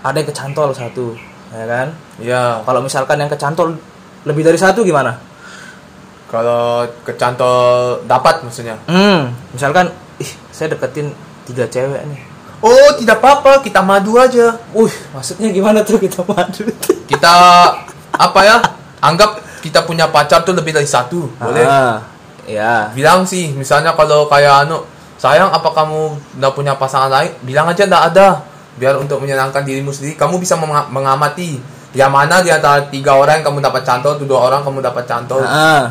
ada 0.00 0.16
yang 0.16 0.26
kecantol 0.26 0.72
satu, 0.72 1.12
ya 1.52 1.64
kan? 1.68 1.88
ya. 2.18 2.64
Kalau 2.64 2.80
misalkan 2.80 3.20
yang 3.20 3.28
kecantol 3.28 3.76
lebih 4.24 4.42
dari 4.42 4.56
satu 4.56 4.80
gimana? 4.80 5.20
Kalau 6.28 6.84
kecantol 7.04 8.00
dapat 8.04 8.44
maksudnya. 8.44 8.76
Hmm, 8.84 9.32
misalkan, 9.52 9.88
ih, 10.20 10.28
saya 10.52 10.72
deketin 10.72 11.12
tiga 11.48 11.64
cewek 11.64 12.04
nih. 12.04 12.20
Oh, 12.58 12.90
tidak 12.98 13.22
apa-apa, 13.22 13.62
kita 13.62 13.80
madu 13.80 14.18
aja. 14.18 14.58
Wih, 14.74 14.92
maksudnya 15.14 15.48
gimana 15.48 15.80
tuh 15.86 15.96
kita 15.96 16.20
madu? 16.26 16.66
Kita 17.06 17.34
apa 18.12 18.40
ya? 18.44 18.58
Anggap 18.98 19.40
kita 19.62 19.86
punya 19.86 20.10
pacar 20.10 20.42
tuh 20.42 20.52
lebih 20.52 20.74
dari 20.74 20.84
satu, 20.84 21.30
boleh? 21.38 21.64
Ah, 21.64 22.02
ya. 22.44 22.90
Bilang 22.92 23.24
sih, 23.24 23.54
misalnya 23.54 23.94
kalau 23.94 24.26
kayak 24.28 24.66
anu, 24.66 24.82
sayang 25.18 25.50
apa 25.50 25.68
kamu 25.68 26.00
udah 26.38 26.50
punya 26.50 26.72
pasangan 26.72 27.10
lain? 27.10 27.34
Bilang 27.42 27.66
aja 27.66 27.84
ndak 27.84 28.02
ada. 28.08 28.28
Biar 28.74 28.94
untuk 28.94 29.18
menyenangkan 29.18 29.60
dirimu 29.60 29.90
sendiri, 29.90 30.14
kamu 30.14 30.38
bisa 30.38 30.54
menga- 30.54 30.86
mengamati 30.86 31.58
yang 31.90 32.08
mana 32.08 32.38
di 32.38 32.48
antara 32.48 32.86
tiga 32.86 33.12
orang 33.12 33.42
yang 33.42 33.46
kamu 33.46 33.58
dapat 33.60 33.82
cantol, 33.82 34.14
tuh 34.14 34.24
dua 34.24 34.46
orang 34.46 34.62
kamu 34.62 34.78
dapat 34.80 35.02
cantol. 35.04 35.42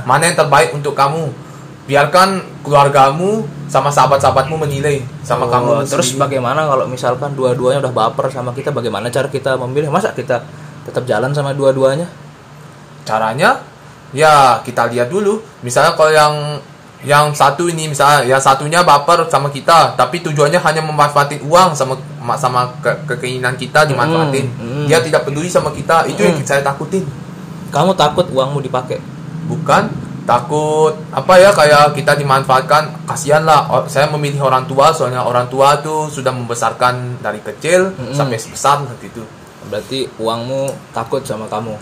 Mana 0.02 0.24
yang 0.24 0.38
terbaik 0.38 0.72
untuk 0.72 0.96
kamu? 0.96 1.28
Biarkan 1.84 2.40
keluargamu 2.64 3.44
sama 3.68 3.88
sahabat-sahabatmu 3.88 4.56
menilai 4.58 5.04
sama 5.22 5.48
Oh, 5.48 5.52
kamu. 5.52 5.70
terus 5.84 6.12
sendiri. 6.12 6.40
bagaimana 6.40 6.64
kalau 6.64 6.88
misalkan 6.88 7.32
dua-duanya 7.32 7.84
udah 7.84 7.92
baper 7.92 8.28
sama 8.28 8.52
kita? 8.52 8.72
Bagaimana 8.72 9.08
cara 9.08 9.28
kita 9.28 9.56
memilih? 9.58 9.92
Masa 9.92 10.12
kita 10.12 10.40
tetap 10.84 11.04
jalan 11.04 11.32
sama 11.32 11.52
dua-duanya? 11.52 12.08
caranya 13.04 13.64
ya 14.12 14.60
kita 14.60 14.88
lihat 14.88 15.08
dulu 15.08 15.40
misalnya 15.62 15.96
kalau 15.96 16.12
yang 16.12 16.36
yang 17.02 17.30
satu 17.30 17.70
ini 17.70 17.88
misalnya 17.88 18.26
yang 18.26 18.42
satunya 18.42 18.82
baper 18.82 19.30
sama 19.30 19.48
kita 19.48 19.94
tapi 19.94 20.18
tujuannya 20.20 20.58
hanya 20.58 20.82
memanfaatin 20.82 21.46
uang 21.46 21.74
sama 21.74 21.94
sama 22.36 22.74
ke, 22.82 22.90
keinginan 23.16 23.54
kita 23.54 23.86
dimanfaatin 23.86 24.46
Hmm, 24.50 24.84
hmm. 24.84 24.86
dia 24.86 24.98
tidak 25.00 25.22
peduli 25.24 25.46
sama 25.46 25.70
kita 25.70 26.10
itu 26.10 26.20
yang 26.20 26.36
Hmm. 26.36 26.46
saya 26.46 26.62
takutin 26.62 27.06
Kamu 27.68 27.94
takut 27.94 28.26
uangmu 28.28 28.64
dipakai? 28.64 28.98
bukan 29.46 29.88
takut 30.24 30.92
apa 31.10 31.34
ya 31.38 31.52
kayak 31.52 31.94
kita 31.94 32.12
dimanfaatkan 32.14 33.08
kasihan 33.08 33.48
lah 33.48 33.64
saya 33.88 34.10
memilih 34.10 34.44
orang 34.44 34.68
tua 34.68 34.92
soalnya 34.92 35.24
orang 35.24 35.48
tua 35.48 35.80
tuh 35.80 36.12
sudah 36.12 36.32
membesarkan 36.32 37.22
dari 37.22 37.40
kecil 37.40 37.96
Hmm. 37.96 38.12
sampai 38.12 38.36
besar 38.36 38.84
seperti 38.84 39.08
itu 39.12 39.24
Berarti 39.68 40.08
uangmu 40.16 40.72
takut 40.92 41.20
sama 41.22 41.44
kamu. 41.46 41.76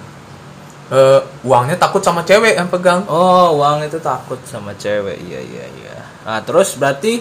Eh, 0.85 1.19
uangnya 1.41 1.81
takut 1.81 1.97
sama 2.05 2.21
cewek 2.21 2.61
yang 2.61 2.69
pegang 2.69 3.01
Oh, 3.09 3.57
uang 3.57 3.89
itu 3.89 3.97
takut 3.97 4.37
sama 4.45 4.69
cewek. 4.77 5.17
Iya, 5.17 5.41
iya, 5.41 5.65
iya. 5.81 5.97
Nah, 6.21 6.45
terus 6.45 6.77
berarti 6.77 7.17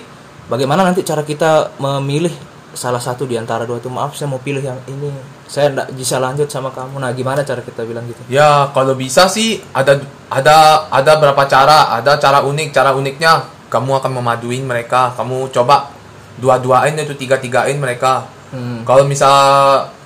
bagaimana 0.53 0.85
nanti 0.85 1.01
cara 1.01 1.25
kita 1.25 1.81
memilih 1.81 2.33
salah 2.77 3.01
satu 3.01 3.25
di 3.25 3.41
antara 3.41 3.65
dua 3.65 3.81
itu? 3.81 3.89
Maaf, 3.89 4.21
saya 4.21 4.29
mau 4.29 4.43
pilih 4.43 4.61
yang 4.61 4.77
ini. 4.85 5.09
Saya 5.49 5.73
enggak 5.73 5.89
bisa 5.97 6.21
lanjut 6.21 6.49
sama 6.53 6.77
kamu. 6.77 7.01
Nah, 7.01 7.17
gimana 7.17 7.41
cara 7.41 7.65
kita 7.65 7.89
bilang 7.89 8.05
gitu? 8.05 8.21
Ya, 8.29 8.69
kalau 8.77 8.93
bisa 8.93 9.33
sih 9.33 9.65
ada 9.73 9.97
ada 10.29 10.85
ada 10.93 11.13
berapa 11.17 11.49
cara, 11.49 11.89
ada 11.89 12.21
cara 12.21 12.45
unik, 12.45 12.69
cara 12.69 12.93
uniknya 12.93 13.49
kamu 13.73 13.91
akan 13.97 14.13
memaduin 14.21 14.65
mereka, 14.69 15.17
kamu 15.17 15.49
coba 15.51 15.89
dua-duain 16.37 17.01
atau 17.01 17.17
tiga-tigain 17.17 17.81
mereka. 17.81 18.29
Hmm. 18.55 18.81
Kalau 18.87 19.03
misal 19.03 19.35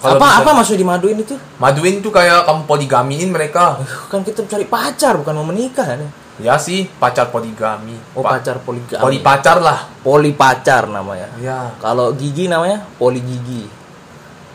kalau 0.00 0.17
apa 0.17 0.25
misal- 0.25 0.40
apa 0.40 0.50
maksud 0.57 0.76
dimaduin 0.81 1.19
itu? 1.21 1.37
maduin 1.61 2.00
tuh 2.00 2.09
kayak 2.09 2.49
kamu 2.49 2.64
poligamiin 2.64 3.28
mereka. 3.28 3.76
Kan 4.09 4.25
kita 4.25 4.49
cari 4.49 4.64
pacar 4.64 5.21
bukan 5.21 5.37
mau 5.37 5.45
menikah 5.45 5.85
nih. 6.00 6.09
Ya 6.38 6.55
sih, 6.55 6.87
pacar 6.97 7.28
poligami. 7.28 7.99
Oh, 8.14 8.23
Pa- 8.23 8.38
pacar 8.38 8.62
poligami. 8.62 9.02
Poli 9.02 9.19
pacar 9.19 9.59
lah. 9.59 9.90
Poli 10.00 10.31
pacar 10.33 10.87
namanya. 10.87 11.26
Ya. 11.37 11.75
Kalau 11.76 12.14
gigi 12.14 12.47
namanya 12.47 12.87
poli 12.97 13.19
gigi. 13.19 13.67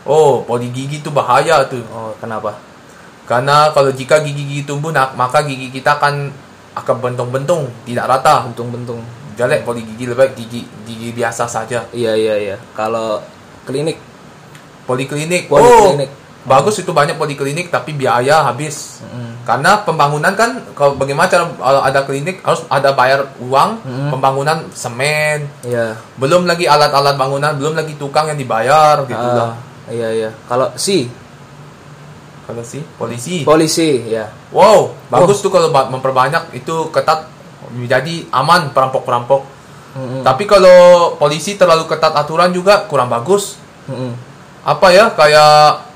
Oh, 0.04 0.40
poli 0.42 0.72
gigi 0.72 1.00
tuh 1.00 1.12
bahaya 1.12 1.64
tuh. 1.64 1.84
Oh, 1.88 2.16
kenapa? 2.16 2.56
Karena 3.24 3.72
kalau 3.72 3.88
jika 3.88 4.20
gigi-gigi 4.20 4.68
tumbuh, 4.68 4.92
nah, 4.92 5.12
maka 5.16 5.40
gigi 5.40 5.72
kita 5.72 5.96
akan 5.96 6.28
akan 6.76 6.96
bentung-bentung, 7.00 7.68
tidak 7.84 8.04
rata. 8.08 8.44
Bentung-bentung. 8.48 9.00
Jelek 9.36 9.64
poli 9.64 9.80
gigi 9.82 10.04
lebih 10.04 10.20
baik 10.20 10.32
gigi 10.36 10.60
gigi 10.84 11.08
biasa 11.12 11.44
saja. 11.44 11.84
Iya, 11.92 12.12
iya, 12.16 12.34
iya. 12.38 12.56
Kalau 12.72 13.20
klinik 13.64 13.98
Poliklinik. 14.84 15.48
Poliklinik. 15.48 16.10
Oh, 16.12 16.20
bagus 16.44 16.76
itu 16.76 16.92
banyak 16.92 17.16
poliklinik 17.16 17.72
tapi 17.72 17.96
biaya 17.96 18.44
habis. 18.44 19.00
Mm. 19.00 19.48
Karena 19.48 19.80
pembangunan 19.80 20.36
kan 20.36 20.60
kalau 20.76 20.92
bagaimana 20.92 21.24
cara 21.24 21.48
kalau 21.50 21.80
ada 21.80 22.04
klinik 22.04 22.44
harus 22.44 22.68
ada 22.68 22.92
bayar 22.92 23.32
uang, 23.40 23.80
Mm. 23.80 24.08
pembangunan 24.12 24.58
semen, 24.70 25.48
Iya. 25.64 25.96
belum 26.20 26.44
lagi 26.44 26.68
alat-alat 26.68 27.16
bangunan, 27.16 27.56
belum 27.56 27.72
lagi 27.72 27.96
tukang 27.96 28.28
yang 28.28 28.36
dibayar 28.36 29.00
gitu 29.04 29.16
Ah, 29.16 29.32
lah. 29.34 29.52
iya, 29.88 30.08
iya. 30.12 30.30
Kalau 30.44 30.68
si 30.76 31.08
Kalau 32.44 32.60
sih 32.60 32.84
polisi. 33.00 33.40
polisi, 33.40 34.04
ya. 34.04 34.28
Wow, 34.52 34.92
bagus 35.08 35.40
tuh 35.40 35.48
kalau 35.48 35.72
ba- 35.72 35.88
memperbanyak 35.88 36.52
itu 36.52 36.92
ketat 36.92 37.24
jadi 37.88 38.28
aman 38.28 38.68
perampok-perampok. 38.68 39.53
Mm-mm. 39.94 40.20
Tapi 40.22 40.42
kalau 40.44 41.14
polisi 41.14 41.54
terlalu 41.54 41.86
ketat 41.86 42.10
aturan 42.12 42.50
juga 42.50 42.84
kurang 42.84 43.06
bagus. 43.06 43.54
Mm-mm. 43.86 44.10
Apa 44.62 44.90
ya 44.90 45.12
kayak 45.12 45.86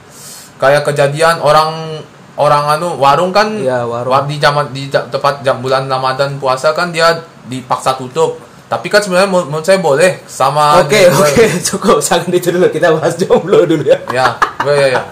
kayak 0.58 0.82
kejadian 0.84 1.38
orang 1.38 1.98
orang 2.38 2.78
anu 2.78 2.94
warung 2.94 3.34
kan 3.34 3.50
Iya, 3.58 3.82
warung. 3.82 4.14
war- 4.14 4.26
di 4.26 4.38
zaman 4.38 4.70
di 4.70 4.86
tepat 4.86 5.42
jam 5.42 5.58
bulan 5.58 5.86
Ramadan 5.86 6.38
puasa 6.38 6.70
kan 6.70 6.94
dia 6.94 7.10
dipaksa 7.46 7.98
tutup. 7.98 8.38
Tapi 8.68 8.86
kan 8.86 9.00
sebenarnya 9.00 9.32
menurut 9.32 9.64
saya 9.64 9.80
boleh 9.80 10.20
sama 10.28 10.84
Oke, 10.84 11.08
oke, 11.08 11.44
cukup. 11.72 11.98
Jangan 11.98 12.28
itu 12.30 12.52
dulu. 12.52 12.68
Kita 12.68 12.92
bahas 12.92 13.16
jomblo 13.16 13.64
dulu 13.64 13.80
ya. 13.82 13.96
Ya, 14.12 14.36
ya, 14.62 14.72
ya, 14.76 14.86
ya. 14.92 15.02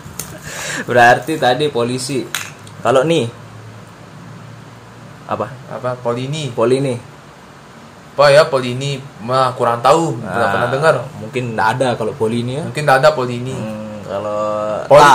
Berarti 0.88 1.36
tadi 1.36 1.68
polisi. 1.68 2.24
Kalau 2.80 3.04
nih 3.04 3.28
apa? 5.28 5.46
Apa 5.70 5.94
Polini? 6.00 6.50
Poli 6.50 6.80
Apa 8.20 8.36
ya 8.36 8.44
Polini? 8.44 9.00
Mah 9.24 9.56
kurang 9.56 9.80
tahu, 9.80 10.12
tidak 10.20 10.44
Ah, 10.44 10.52
pernah 10.52 10.68
dengar. 10.68 10.94
Mungkin 11.24 11.56
nggak 11.56 11.68
ada 11.80 11.88
kalau 11.96 12.12
poli 12.12 12.44
ini 12.44 12.60
ya. 12.60 12.68
Mungkin 12.68 12.84
tidak 12.84 12.98
ada 13.00 13.10
Polini. 13.16 13.56
Hmm, 13.56 13.96
kalau 14.04 14.44
Poli- 14.84 15.00
ta, 15.00 15.14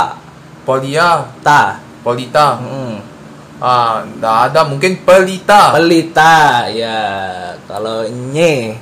Polia, 0.65 1.09
ta. 1.45 1.61
Polita. 2.01 2.57
Hmm. 2.57 2.97
Ah, 3.61 4.01
tidak 4.01 4.37
ada 4.49 4.59
mungkin 4.65 5.05
Pelita. 5.05 5.77
Pelita, 5.77 6.65
ya. 6.73 6.97
Kalau 7.69 8.09
nye, 8.09 8.73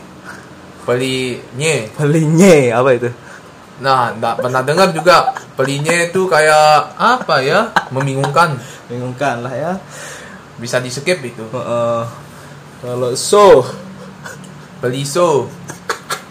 Pelinye. 0.88 1.92
pelinye 1.92 2.72
apa 2.72 2.96
itu? 2.96 3.12
Nah, 3.84 4.15
tidak 4.15 4.36
pernah 4.39 4.63
dengar 4.63 4.88
juga. 4.96 5.36
Pelinye 5.60 6.15
itu 6.15 6.32
kayak 6.32 6.96
apa 6.96 7.44
ya? 7.44 7.75
Membingungkan. 7.92 8.56
Bingungkan 8.88 9.44
lah 9.44 9.51
ya. 9.51 9.72
Bisa 10.56 10.80
di 10.80 10.88
skip 10.88 11.20
itu. 11.20 11.44
Heeh. 11.44 12.03
kalau 12.80 13.12
so, 13.20 13.68
Peliso. 14.83 15.47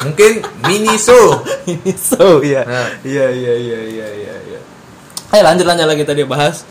Mungkin 0.04 0.44
mini 0.68 1.00
so. 1.00 1.40
ini 1.72 1.96
so 1.96 2.44
ya. 2.44 2.68
Nah. 2.68 3.00
Iya 3.00 3.32
iya 3.32 3.54
iya 3.56 3.78
iya 3.80 4.08
iya. 4.12 4.34
iya. 4.44 4.60
Ayo 5.32 5.42
lanjut 5.48 5.64
lanjut 5.64 5.88
lagi 5.88 6.04
tadi 6.04 6.28
bahas 6.28 6.68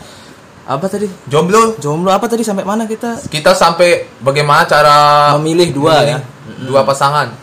apa 0.62 0.86
tadi? 0.86 1.10
Jomblo. 1.26 1.74
Jomblo 1.82 2.14
apa 2.14 2.30
tadi 2.30 2.46
sampai 2.46 2.62
mana 2.62 2.86
kita? 2.86 3.18
Kita 3.26 3.50
sampai 3.50 4.22
bagaimana 4.22 4.62
cara 4.62 4.96
Memilih 5.34 5.74
dua 5.74 5.94
memilih 6.06 6.14
ya. 6.14 6.18
Dua 6.62 6.80
pasangan. 6.86 7.34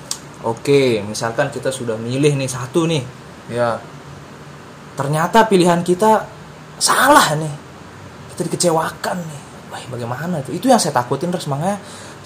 Oke, 0.48 1.04
misalkan 1.04 1.52
kita 1.52 1.68
sudah 1.68 2.00
milih 2.00 2.40
nih 2.40 2.48
satu 2.48 2.88
nih. 2.88 3.04
Ya. 3.52 3.76
Ternyata 4.96 5.52
pilihan 5.52 5.84
kita 5.84 6.24
salah 6.80 7.36
nih. 7.36 7.54
Kita 8.32 8.48
dikecewakan 8.48 9.18
nih. 9.20 9.42
Wah, 9.68 9.84
bagaimana 9.92 10.40
itu? 10.40 10.56
Itu 10.56 10.72
yang 10.72 10.80
saya 10.80 10.96
takutin 10.96 11.28
terus 11.28 11.52
makanya 11.52 11.76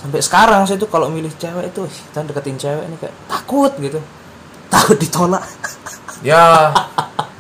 sampai 0.03 0.19
sekarang 0.19 0.61
saya 0.67 0.75
tuh 0.75 0.91
kalau 0.91 1.07
milih 1.07 1.31
cewek 1.39 1.71
itu, 1.71 1.87
kita 1.87 2.27
deketin 2.27 2.59
cewek 2.59 2.83
ini 2.91 2.95
kayak 2.99 3.15
takut 3.31 3.71
gitu. 3.79 3.99
Takut 4.67 4.97
ditolak. 4.99 5.43
Ya. 6.23 6.71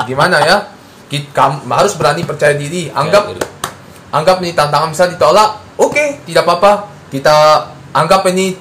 Gimana 0.03 0.43
ya? 0.43 0.59
Kita 1.07 1.55
harus 1.71 1.95
berani 1.95 2.27
percaya 2.27 2.51
diri. 2.51 2.91
Anggap 2.91 3.31
Ya, 3.31 3.31
gitu. 3.31 3.43
anggap 4.11 4.43
nih 4.43 4.51
tantangan 4.51 4.91
bisa 4.91 5.07
ditolak. 5.07 5.55
Oke, 5.79 6.19
tidak 6.27 6.43
apa-apa. 6.43 6.91
Kita 7.07 7.63
anggap 7.95 8.27
ini 8.27 8.51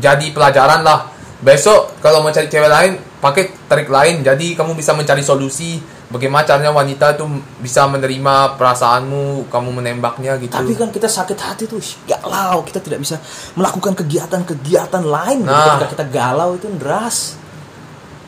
jadi 0.00 0.32
pelajaran 0.32 0.80
lah. 0.80 1.12
Besok 1.44 2.00
kalau 2.00 2.24
mau 2.24 2.32
cari 2.32 2.48
cewek 2.48 2.72
lain, 2.72 2.92
pakai 3.20 3.52
trik 3.68 3.92
lain 3.92 4.24
jadi 4.24 4.56
kamu 4.56 4.72
bisa 4.72 4.96
mencari 4.96 5.20
solusi 5.20 5.76
bagaimana 6.10 6.42
caranya 6.42 6.70
wanita 6.70 7.14
itu 7.14 7.24
bisa 7.58 7.86
menerima 7.86 8.34
perasaanmu 8.54 9.46
kamu 9.46 9.68
menembaknya 9.72 10.34
gitu 10.36 10.50
Tapi 10.50 10.74
kan 10.74 10.90
kita 10.90 11.06
sakit 11.06 11.38
hati 11.38 11.64
tuh 11.64 11.78
galau, 12.04 12.60
kita 12.62 12.78
tidak 12.78 12.98
bisa 12.98 13.16
melakukan 13.54 13.94
kegiatan-kegiatan 13.94 15.00
lain. 15.00 15.42
Nah. 15.42 15.78
ketika 15.78 15.86
kita 15.94 16.04
galau 16.06 16.54
itu 16.54 16.66
deras. 16.74 17.38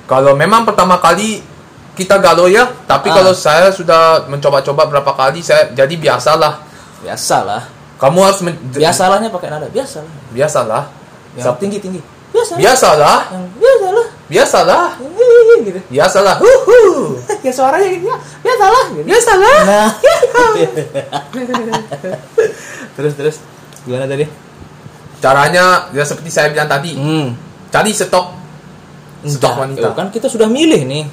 kalau 0.05 0.33
memang 0.33 0.63
pertama 0.63 0.97
kali 0.97 1.43
kita 1.93 2.17
galau 2.17 2.47
ya 2.47 2.71
tapi 2.83 3.09
Ah. 3.09 3.15
kalau 3.15 3.33
saya 3.33 3.69
sudah 3.69 4.25
mencoba-coba 4.27 4.89
berapa 4.89 5.13
kali 5.13 5.41
saya 5.41 5.69
jadi 5.71 5.93
biasalah 5.93 6.63
Biasalah. 7.03 7.67
kamu 7.99 8.19
harus 8.21 8.41
Biasalahnya 8.73 9.29
pakai 9.29 9.49
nada, 9.49 9.67
biasalah. 9.69 10.13
biasalah 10.31 10.83
Yang 11.33 11.45
Sa- 11.45 11.59
tinggi-tinggi. 11.59 12.01
Biasalah. 12.31 12.59
biasalah 12.59 13.19
Yang 13.29 13.45
biasalah. 13.59 14.07
Biasalah 14.31 15.03
Ih, 15.03 15.59
gitu. 15.67 15.81
biasalah 15.91 16.39
Huhu. 16.39 17.17
Ya 17.47 17.51
suaranya 17.51 17.89
gitu 17.91 18.07
ya. 18.07 18.17
Biasalah. 18.47 18.85
Gitu. 18.95 19.07
biasalah 19.07 19.59
Nah. 19.67 19.91
terus 22.97 23.13
terus 23.19 23.37
gimana 23.83 24.07
tadi? 24.07 24.27
caranya 25.23 25.87
ya 25.95 26.03
seperti 26.03 26.35
saya 26.35 26.51
bilang 26.51 26.67
tadi 26.67 26.99
Hmm. 26.99 27.39
cari 27.71 27.95
stok 27.95 28.27
stok 29.23 29.55
wanita 29.55 29.95
kan 29.95 30.11
kita 30.11 30.27
sudah 30.27 30.51
milih 30.51 30.83
nih. 30.83 31.07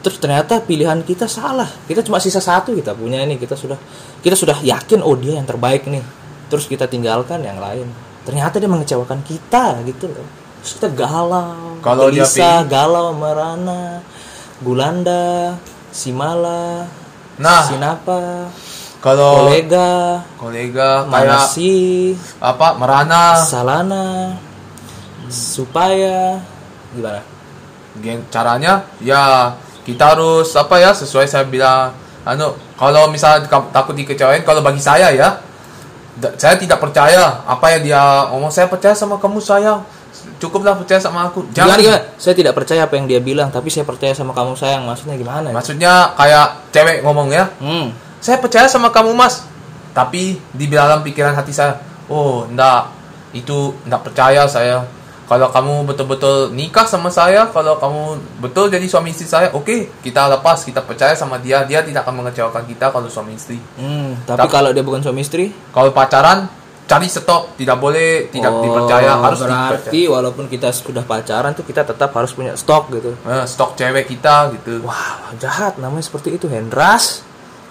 Terus 0.00 0.16
ternyata 0.16 0.64
pilihan 0.64 1.04
kita 1.04 1.28
salah. 1.28 1.68
Kita 1.84 2.00
cuma 2.00 2.16
sisa 2.16 2.40
satu 2.40 2.72
kita 2.72 2.96
punya 2.96 3.20
ini. 3.20 3.36
Kita 3.36 3.52
sudah 3.52 3.76
kita 4.24 4.32
sudah 4.32 4.56
yakin 4.64 5.04
oh 5.04 5.12
dia 5.12 5.36
yang 5.36 5.44
terbaik 5.44 5.84
nih. 5.84 6.00
Terus 6.48 6.64
kita 6.64 6.88
tinggalkan 6.88 7.44
yang 7.44 7.60
lain. 7.60 7.84
Ternyata 8.24 8.56
dia 8.56 8.70
mengecewakan 8.72 9.20
kita 9.20 9.84
gitu 9.84 10.08
loh. 10.08 10.24
Terus 10.60 10.72
kita 10.76 10.88
galau. 10.92 11.80
Kalau 11.80 12.12
dia 12.12 12.24
pilih- 12.24 12.68
galau, 12.68 13.16
merana, 13.16 14.04
Gulanda, 14.60 15.56
Simala, 15.90 16.84
Nah. 17.40 17.64
Sinapa, 17.64 18.52
kalau 19.00 19.48
kolega, 19.48 20.20
kolega 20.36 21.08
kayak 21.08 21.48
Manasi, 21.48 22.12
apa 22.36 22.76
merana 22.76 23.32
Salana, 23.40 24.36
supaya 25.32 26.36
gimana? 26.92 27.24
Gen- 27.96 28.28
caranya 28.28 28.84
ya 29.00 29.56
kita 29.82 30.14
harus 30.14 30.52
apa 30.52 30.78
ya 30.78 30.92
sesuai 30.92 31.26
saya 31.26 31.48
bilang 31.48 31.96
anu 32.22 32.52
kalau 32.76 33.08
misal 33.08 33.40
takut 33.72 33.96
dikecewain 33.96 34.44
kalau 34.44 34.60
bagi 34.60 34.78
saya 34.78 35.10
ya 35.10 35.40
saya 36.36 36.54
tidak 36.60 36.78
percaya 36.78 37.40
apa 37.48 37.66
yang 37.74 37.82
dia 37.82 38.02
ngomong 38.30 38.52
saya 38.52 38.68
percaya 38.68 38.92
sama 38.92 39.16
kamu 39.16 39.40
sayang 39.40 39.80
cukuplah 40.40 40.72
percaya 40.74 40.98
sama 40.98 41.28
aku 41.28 41.44
jangan 41.50 41.76
gimana? 41.76 42.00
Saya 42.16 42.32
tidak 42.32 42.52
percaya 42.52 42.82
apa 42.82 42.94
yang 42.94 43.04
dia 43.04 43.20
bilang, 43.20 43.48
tapi 43.48 43.68
saya 43.68 43.84
percaya 43.84 44.10
sama 44.10 44.32
kamu 44.32 44.52
sayang. 44.54 44.82
Maksudnya 44.82 45.14
gimana? 45.14 45.46
ya? 45.46 45.54
maksudnya 45.54 45.92
kayak 46.14 46.46
cewek 46.70 46.96
ngomong 47.00 47.28
ya 47.28 47.44
Hmm. 47.58 47.92
saya 48.18 48.36
percaya 48.36 48.64
sama 48.64 48.88
kamu 48.88 49.12
mas 49.12 49.44
tapi 49.90 50.38
di 50.50 50.66
dalam 50.66 51.00
pikiran 51.00 51.32
hati 51.32 51.50
saya 51.50 51.76
oh 52.06 52.44
enggak 52.44 52.88
itu 53.32 53.74
enggak 53.82 54.02
percaya 54.02 54.46
saya 54.46 54.86
kalau 55.24 55.46
kamu 55.48 55.86
betul-betul 55.86 56.50
nikah 56.50 56.82
sama 56.84 57.06
saya 57.08 57.46
kalau 57.48 57.74
kamu 57.76 58.02
betul 58.40 58.66
jadi 58.66 58.82
suami 58.84 59.10
istri 59.10 59.24
saya 59.24 59.50
oke 59.50 60.00
kita 60.00 60.26
lepas 60.28 60.62
kita 60.62 60.80
percaya 60.80 61.14
sama 61.14 61.38
dia 61.38 61.62
dia 61.62 61.80
tidak 61.80 62.02
akan 62.02 62.18
mengecewakan 62.18 62.64
kita 62.64 62.88
kalau 62.88 63.06
suami 63.06 63.34
istri 63.34 63.58
Hmm, 63.74 64.18
tapi 64.24 64.38
Tapi- 64.40 64.52
kalau 64.52 64.70
dia 64.70 64.82
bukan 64.82 64.98
suami 65.00 65.20
istri, 65.20 65.50
kalau 65.68 65.90
pacaran 65.90 66.50
cari 66.90 67.06
stop 67.06 67.54
tidak 67.54 67.78
boleh 67.78 68.26
tidak 68.34 68.50
Oh, 68.50 68.66
dipercaya 68.66 69.14
harus 69.14 69.46
berarti 69.46 70.10
walaupun 70.10 70.50
kita 70.50 70.74
sudah 70.74 71.06
pacaran 71.06 71.54
tuh 71.54 71.62
kita 71.62 71.86
tetap 71.86 72.10
harus 72.10 72.34
punya 72.34 72.58
stok 72.58 72.90
gitu. 72.90 73.14
dipercaya. 73.22 73.30
Eh, 73.30 73.44
stok 73.46 73.78
cewek 73.78 74.10
kita 74.10 74.50
gitu 74.58 74.82
Wah, 74.82 75.30
jahat 75.38 75.78
namanya 75.78 76.02
seperti 76.02 76.34
itu, 76.34 76.50
Hendras. 76.50 77.22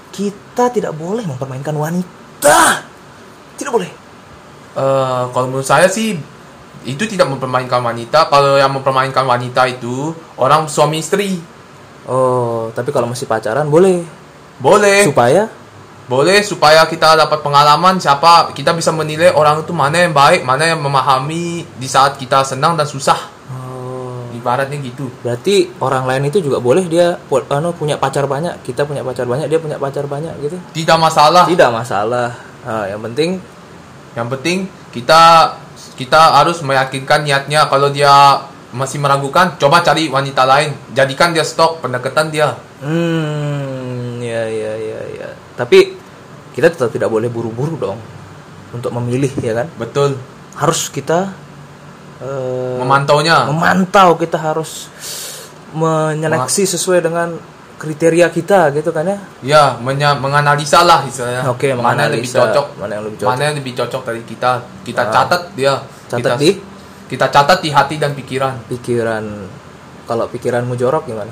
Kita 0.09 0.71
tidak 0.71 0.95
boleh 0.95 1.27
mempermainkan 1.27 1.75
wanita. 1.75 2.87
Tidak 3.59 3.71
boleh. 3.75 3.91
Eh, 4.79 5.23
kalau 5.35 5.45
menurut 5.51 5.67
saya 5.67 5.91
sih 5.91 6.15
itu 6.87 7.03
tidak 7.03 7.27
mempermainkan 7.27 7.83
wanita 7.83 8.31
kalau 8.31 8.55
yang 8.55 8.71
mempermainkan 8.71 9.27
wanita 9.27 9.67
itu 9.67 10.15
orang 10.39 10.71
suami 10.71 11.03
istri 11.03 11.35
Oh, 12.07 12.71
tapi 12.71 12.89
kalau 12.89 13.05
masih 13.05 13.27
pacaran 13.27 13.67
boleh. 13.67 14.01
boleh 14.57 15.03
Supaya 15.05 15.45
boleh 16.09 16.41
supaya 16.41 16.89
kita 16.89 17.13
dapat 17.13 17.45
pengalaman 17.45 18.01
siapa 18.01 18.49
kita 18.57 18.73
bisa 18.73 18.89
menilai 18.89 19.29
orang 19.29 19.61
itu 19.61 19.69
mana 19.69 20.09
yang 20.09 20.09
baik 20.09 20.41
mana 20.41 20.73
yang 20.73 20.81
memahami 20.81 21.61
di 21.77 21.85
saat 21.85 22.17
kita 22.17 22.41
senang 22.41 22.73
dan 22.73 22.89
susah. 22.89 23.29
Oh, 23.53 24.25
ibaratnya 24.33 24.81
gitu. 24.81 25.05
Berarti 25.21 25.69
orang 25.77 26.09
lain 26.09 26.33
itu 26.33 26.41
juga 26.41 26.57
boleh 26.57 26.89
dia 26.89 27.21
anu 27.29 27.69
punya 27.77 28.01
pacar 28.01 28.25
banyak, 28.25 28.65
kita 28.65 28.89
punya 28.89 29.05
pacar 29.05 29.29
banyak, 29.29 29.45
dia 29.45 29.61
punya 29.61 29.77
pacar 29.77 30.09
banyak 30.09 30.33
gitu. 30.41 30.57
tidak 30.73 30.97
masalah. 30.97 31.45
Tidak 31.45 31.69
masalah. 31.69 32.33
Ah, 32.65 32.89
yang 32.89 33.05
penting 33.05 33.37
yang 34.17 34.25
penting 34.33 34.65
kita 34.89 35.53
kita 35.93 36.41
harus 36.41 36.65
meyakinkan 36.65 37.21
niatnya. 37.21 37.69
Kalau 37.69 37.93
dia 37.93 38.41
masih 38.73 38.97
meragukan 38.97 39.61
coba 39.61 39.85
cari 39.85 40.09
wanita 40.09 40.41
lain. 40.41 40.73
Jadikan 40.97 41.37
dia 41.37 41.45
stok 41.45 41.85
pendekatan 41.85 42.33
dia. 42.33 42.57
Hmm, 42.81 44.17
ya 44.25 44.49
ya 44.49 44.73
ya 44.73 45.01
ya. 45.21 45.29
Tapi 45.53 45.98
kita 46.51 46.67
tetap 46.67 46.89
tidak 46.89 47.07
boleh 47.07 47.27
buru-buru 47.27 47.75
dong 47.75 47.99
untuk 48.71 48.91
memilih 48.91 49.31
ya 49.35 49.53
kan. 49.55 49.67
betul 49.75 50.17
Harus 50.53 50.87
kita 50.87 51.31
eh, 52.19 52.77
memantaunya 52.77 53.45
memantau, 53.45 54.13
kita 54.15 54.35
harus 54.35 54.91
menyeleksi 55.71 56.65
sesuai 56.67 56.99
dengan 56.99 57.37
kriteria 57.77 58.27
kita 58.27 58.73
gitu 58.73 58.91
kan 58.91 59.07
ya. 59.07 59.17
ya 59.41 59.63
menya- 59.77 60.17
menganalisa 60.17 60.83
lah 60.83 60.99
istilahnya 61.01 61.47
Oke, 61.47 61.71
mana 61.71 62.05
yang 62.05 62.13
lebih 62.13 62.27
cocok 62.27 62.65
mana 62.75 62.91
yang 62.93 63.05
lebih 63.05 63.17
cocok. 63.17 63.29
mana 63.29 63.41
yang 63.41 63.55
lebih 63.55 63.73
cocok 63.73 64.01
dari 64.03 64.21
kita 64.23 64.51
kita 64.83 65.01
Ah. 65.01 65.09
catat 65.09 65.41
dia 65.53 65.73
Catat 66.05 66.19
kita, 66.19 66.31
di? 66.35 66.49
kita 67.07 67.25
catat 67.29 67.59
di 67.61 67.69
hati 67.71 67.95
dan 67.95 68.11
pikiran 68.11 68.67
Pikiran 68.67 69.23
kalau 70.03 70.27
pikiranmu 70.27 70.75
jorok 70.75 71.07
gimana? 71.07 71.31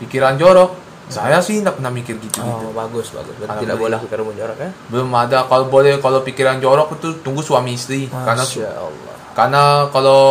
pikiran 0.00 0.34
jorok 0.34 0.70
saya 1.04 1.38
sih 1.38 1.58
tidak 1.58 1.76
pernah 1.76 1.90
mikir 1.90 2.16
gitu 2.16 2.38
gitu 2.38 2.42
Oh, 2.42 2.70
bagus 2.72 3.10
bagus. 3.10 3.34
Berarti 3.36 3.62
tidak 3.62 3.76
boleh 3.76 3.98
pikiranmu 3.98 4.32
jorok 4.32 4.56
ya. 4.56 4.70
belum 4.88 5.10
ada 5.10 5.38
kalau 5.44 5.66
boleh 5.66 5.98
kalau 5.98 6.20
pikiran 6.20 6.56
jorok 6.56 6.94
itu 6.94 7.20
tunggu 7.20 7.40
suami 7.40 7.72
istri 7.72 8.06
karena 8.06 8.40
Masya 8.40 8.68
Allah. 8.70 9.14
karena 9.32 9.62
kalau 9.88 10.22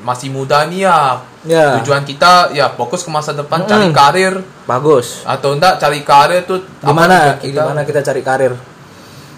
masih 0.00 0.28
muda 0.28 0.64
nih 0.64 0.82
ya 0.82 1.00
Ya. 1.44 1.76
tujuan 1.78 2.02
kita 2.02 2.50
ya 2.50 2.72
fokus 2.72 3.00
ke 3.00 3.10
masa 3.10 3.30
depan 3.30 3.62
cari 3.62 3.88
karir 3.90 4.40
Bagus. 4.64 5.20
atau 5.22 5.52
enggak 5.52 5.76
cari 5.76 6.00
karir 6.00 6.40
tuh 6.42 6.64
Gimana? 6.80 7.36
kita 7.36 7.60
Gimana 7.62 7.80
kita 7.82 8.00
cari 8.02 8.20
karir? 8.20 8.52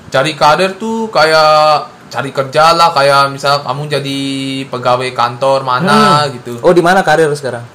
cari 0.09 0.33
karir 0.33 0.71
tuh 0.77 1.11
kayak 1.11 1.83
cari 2.07 2.31
kerja 2.31 2.71
lah 2.73 2.91
kayak 2.93 3.29
misal 3.29 3.59
kamu 3.61 3.91
jadi 3.91 4.19
pegawai 4.67 5.11
kantor 5.13 5.63
mana 5.63 6.23
Hmm. 6.23 6.33
gitu 6.33 6.63
Oh, 6.63 6.71
di 6.71 6.79
mana 6.79 7.03
karir 7.03 7.27
sekarang? 7.33 7.67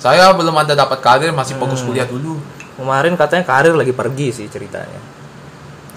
Saya 0.00 0.32
belum 0.32 0.56
ada 0.56 0.72
dapat 0.72 0.98
karir 0.98 1.30
masih 1.30 1.54
Hmm. 1.54 1.68
fokus 1.68 1.84
kuliah 1.84 2.08
dulu 2.08 2.40
Kemarin 2.74 3.12
katanya 3.12 3.44
karir 3.44 3.76
lagi 3.76 3.92
pergi 3.92 4.32
sih 4.32 4.48
ceritanya. 4.48 4.96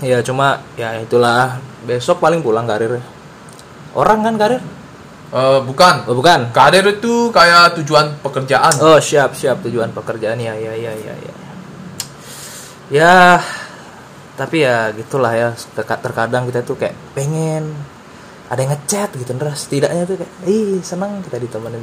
Ya 0.03 0.19
cuma 0.19 0.59
ya 0.75 0.99
itulah 0.99 1.55
besok 1.87 2.19
paling 2.19 2.43
pulang 2.43 2.67
karir. 2.67 2.99
Orang 3.95 4.19
kan 4.19 4.35
karir? 4.35 4.59
Eh, 5.31 5.59
bukan 5.63 6.03
Oh 6.05 6.13
bukan. 6.13 6.51
karir 6.51 6.83
itu 6.83 7.31
kayak 7.31 7.79
tujuan 7.79 8.19
pekerjaan 8.19 8.69
Oh 8.83 8.99
siap 8.99 9.31
siap 9.33 9.63
tujuan 9.63 9.89
pekerjaan 9.89 10.35
ya 10.37 10.51
ya 10.53 10.75
ya 10.75 10.91
ya 10.91 11.15
ya. 11.15 11.33
Ya 12.91 13.15
tapi 14.35 14.61
ya 14.61 14.91
gitulah 14.91 15.31
ya 15.31 15.49
Terka- 15.73 16.01
terkadang 16.01 16.45
kita 16.45 16.61
tuh 16.61 16.75
kayak 16.75 16.93
pengen 17.15 17.71
ada 18.45 18.59
yang 18.59 18.75
ngechat 18.75 19.09
gitu 19.15 19.31
ngeras 19.33 19.65
setidaknya 19.65 20.03
tuh 20.03 20.19
kayak 20.19 20.31
ih 20.45 20.83
senang 20.83 21.21
kita 21.23 21.39
ditemenin 21.39 21.81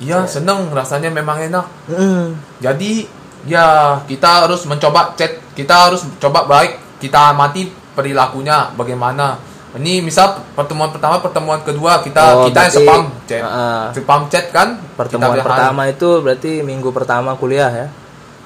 iya 0.00 0.24
seneng 0.24 0.68
rasanya 0.70 1.08
memang 1.08 1.38
enak 1.42 1.66
Mm. 1.86 2.26
Jadi 2.58 3.04
ya 3.42 3.66
kita 4.04 4.44
harus 4.44 4.64
mencoba 4.64 5.12
chat, 5.14 5.32
kita 5.52 5.88
harus 5.88 6.04
coba 6.16 6.44
baik, 6.44 6.98
kita 6.98 7.30
amati 7.30 7.64
perilakunya 7.90 8.68
bagaimana. 8.74 9.36
Ini 9.70 10.02
misal 10.02 10.34
pertemuan 10.50 10.90
pertama, 10.90 11.20
pertemuan 11.20 11.62
kedua 11.62 12.00
kita 12.00 12.20
Oh, 12.34 12.44
kita 12.44 12.60
yang 12.60 12.72
berarti- 12.74 12.84
spam 12.84 13.02
chat, 13.24 13.42
Ah. 13.42 13.86
spam 13.94 14.22
chat 14.26 14.44
kan? 14.50 14.68
pertemuan 14.92 15.32
Kita 15.32 15.46
pertama 15.46 15.82
itu 15.86 16.08
berarti 16.18 16.52
minggu 16.60 16.90
pertama 16.90 17.32
kuliah 17.34 17.70
ya 17.70 17.86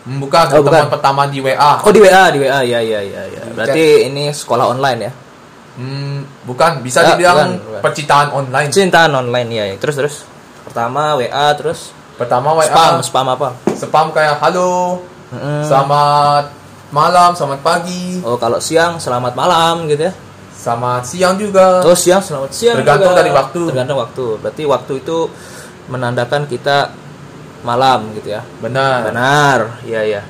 bukan 0.04 0.44
Oh, 0.44 0.60
pertemuan 0.60 0.84
bukan. 0.84 0.92
pertama 0.92 1.22
di 1.24 1.40
WA. 1.40 1.80
oh 1.80 1.88
di 1.88 1.96
WA 1.98 2.28
di 2.28 2.38
WA 2.38 2.60
ya 2.60 2.76
ya 2.76 3.00
ya 3.00 3.22
ya 3.24 3.42
berarti 3.50 3.84
ini 4.04 4.28
sekolah 4.28 4.68
online 4.68 5.00
ya 5.00 5.12
Hmm, 5.74 6.22
bukan 6.44 6.84
bisa 6.84 7.00
Ya, 7.00 7.06
dibilang 7.10 7.34
bukan, 7.34 7.50
bukan. 7.66 7.80
percintaan 7.82 8.28
online. 8.30 8.68
cintaan 8.70 9.10
online 9.10 9.48
ya, 9.50 9.64
ya. 9.64 9.76
terus 9.76 9.96
terus 9.96 10.14
pertama 10.64 11.16
WA 11.20 11.48
terus 11.54 11.92
Pertama 12.14 12.54
WA 12.54 12.66
spam 12.70 12.94
spam 13.02 13.26
apa 13.26 13.48
spam 13.74 14.06
kayak 14.14 14.38
halo, 14.38 15.02
Mm-mm. 15.34 15.66
selamat 15.66 16.54
malam, 16.94 17.34
selamat 17.34 17.60
pagi, 17.60 18.22
oh 18.22 18.38
kalau 18.38 18.62
siang 18.62 19.02
selamat 19.02 19.34
malam 19.34 19.90
gitu 19.90 20.10
ya 20.10 20.14
selamat 20.54 21.02
siang 21.04 21.34
juga. 21.36 21.82
oh 21.82 21.98
siang 21.98 22.22
selamat 22.22 22.50
siang 22.54 22.78
Tergantung 22.80 23.12
juga. 23.12 23.20
dari 23.20 23.30
waktu. 23.34 23.60
tergantung 23.68 23.98
waktu 24.00 24.26
berarti 24.40 24.62
waktu 24.64 24.92
itu 25.02 25.18
menandakan 25.90 26.48
kita 26.48 26.94
malam 27.64 28.12
gitu 28.14 28.36
ya. 28.36 28.44
Benar. 28.60 29.08
Benar. 29.08 29.58
Iya, 29.88 30.00
iya. 30.04 30.22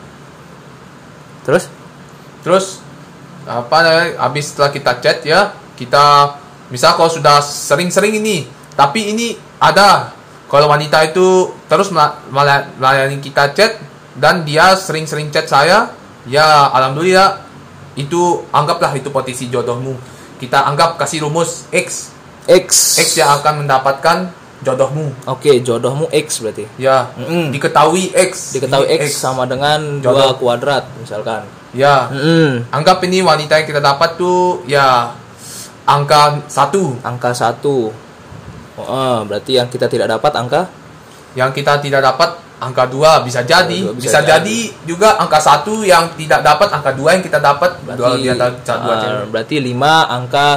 Terus? 1.42 1.66
Terus 2.47 2.79
apa? 3.44 4.09
Habis 4.16 4.55
setelah 4.55 4.70
kita 4.70 4.92
chat 5.03 5.18
ya, 5.27 5.53
kita 5.75 6.38
misal 6.70 6.94
kalau 6.97 7.11
sudah 7.11 7.42
sering-sering 7.42 8.23
ini, 8.23 8.47
tapi 8.79 9.12
ini 9.12 9.35
ada 9.59 10.13
kalau 10.54 10.70
wanita 10.70 11.02
itu 11.02 11.50
terus 11.66 11.90
mela- 11.90 12.22
mela- 12.30 12.70
melayani 12.78 13.18
kita 13.18 13.50
chat 13.50 13.74
dan 14.14 14.46
dia 14.46 14.78
sering-sering 14.78 15.34
chat 15.34 15.50
saya, 15.50 15.90
ya 16.30 16.70
alhamdulillah 16.70 17.42
itu 17.98 18.46
anggaplah 18.54 18.94
itu 18.94 19.10
potensi 19.10 19.50
jodohmu. 19.50 19.98
Kita 20.38 20.62
anggap 20.62 20.94
kasih 20.94 21.26
rumus 21.26 21.66
X, 21.74 22.14
X. 22.46 23.02
X 23.02 23.18
yang 23.18 23.34
akan 23.42 23.66
mendapatkan 23.66 24.30
jodohmu. 24.62 25.26
Oke, 25.26 25.58
jodohmu 25.58 26.06
X 26.14 26.38
berarti. 26.38 26.70
Ya, 26.78 27.10
Mm-mm. 27.18 27.50
diketahui 27.50 28.14
X. 28.14 28.54
Diketahui 28.54 28.86
Ini 28.94 29.10
X, 29.10 29.18
sama 29.18 29.50
dengan 29.50 29.98
Jodoh. 29.98 30.22
dua 30.22 30.30
kuadrat 30.38 30.86
misalkan. 31.02 31.42
Ya, 31.74 32.06
Mm-mm. 32.14 32.70
anggap 32.70 33.02
ini 33.02 33.26
wanita 33.26 33.58
yang 33.58 33.66
kita 33.66 33.82
dapat 33.82 34.14
tuh 34.14 34.62
ya 34.70 35.10
angka 35.84 36.46
satu 36.46 36.94
Angka 37.02 37.34
satu. 37.34 37.90
Oh, 38.74 38.87
eh, 38.87 39.18
berarti 39.30 39.52
yang 39.54 39.68
kita 39.70 39.87
tidak 39.87 40.10
dapat 40.18 40.32
angka? 40.34 40.62
Yang 41.38 41.50
kita 41.62 41.78
tidak 41.78 42.02
dapat 42.02 42.30
angka 42.58 42.84
dua 42.90 43.22
bisa 43.22 43.42
jadi. 43.42 43.80
Dua, 43.84 43.94
bisa, 43.94 44.18
bisa 44.18 44.26
jadi. 44.26 44.58
juga 44.87 45.18
angka 45.18 45.38
satu 45.38 45.82
yang 45.84 46.14
tidak 46.18 46.42
dapat 46.42 46.68
angka 46.74 46.90
dua 46.94 47.14
yang 47.18 47.22
kita 47.22 47.38
dapat. 47.38 47.78
Dua 47.84 47.94
berarti 47.94 48.22
di 48.22 48.28
antara 48.30 48.50
dua 48.54 48.94
eh, 48.94 48.98
cewek. 49.02 49.26
berarti 49.30 49.56
5 49.60 50.16
angka 50.16 50.48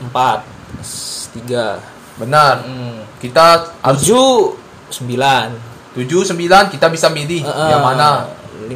4 0.00 1.42
3 1.46 2.20
benar. 2.20 2.54
Hmm. 2.64 3.00
kita 3.20 3.46
harus 3.80 4.02
7 4.04 5.00
9 5.08 5.70
tujuh 5.90 6.22
sembilan 6.22 6.70
kita 6.70 6.86
bisa 6.90 7.10
milih 7.10 7.42
yang 7.46 7.82
mana. 7.82 8.26
15 8.66 8.70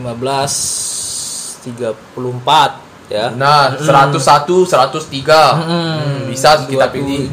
34 1.65 3.13
ya. 3.13 3.31
Benar. 3.33 3.79
Seratus 3.81 4.23
satu 4.25 4.57
seratus 4.69 5.05
tiga. 5.09 5.57
Hmm, 5.57 6.29
bisa 6.29 6.67
kita 6.67 6.91
pilih 6.93 7.33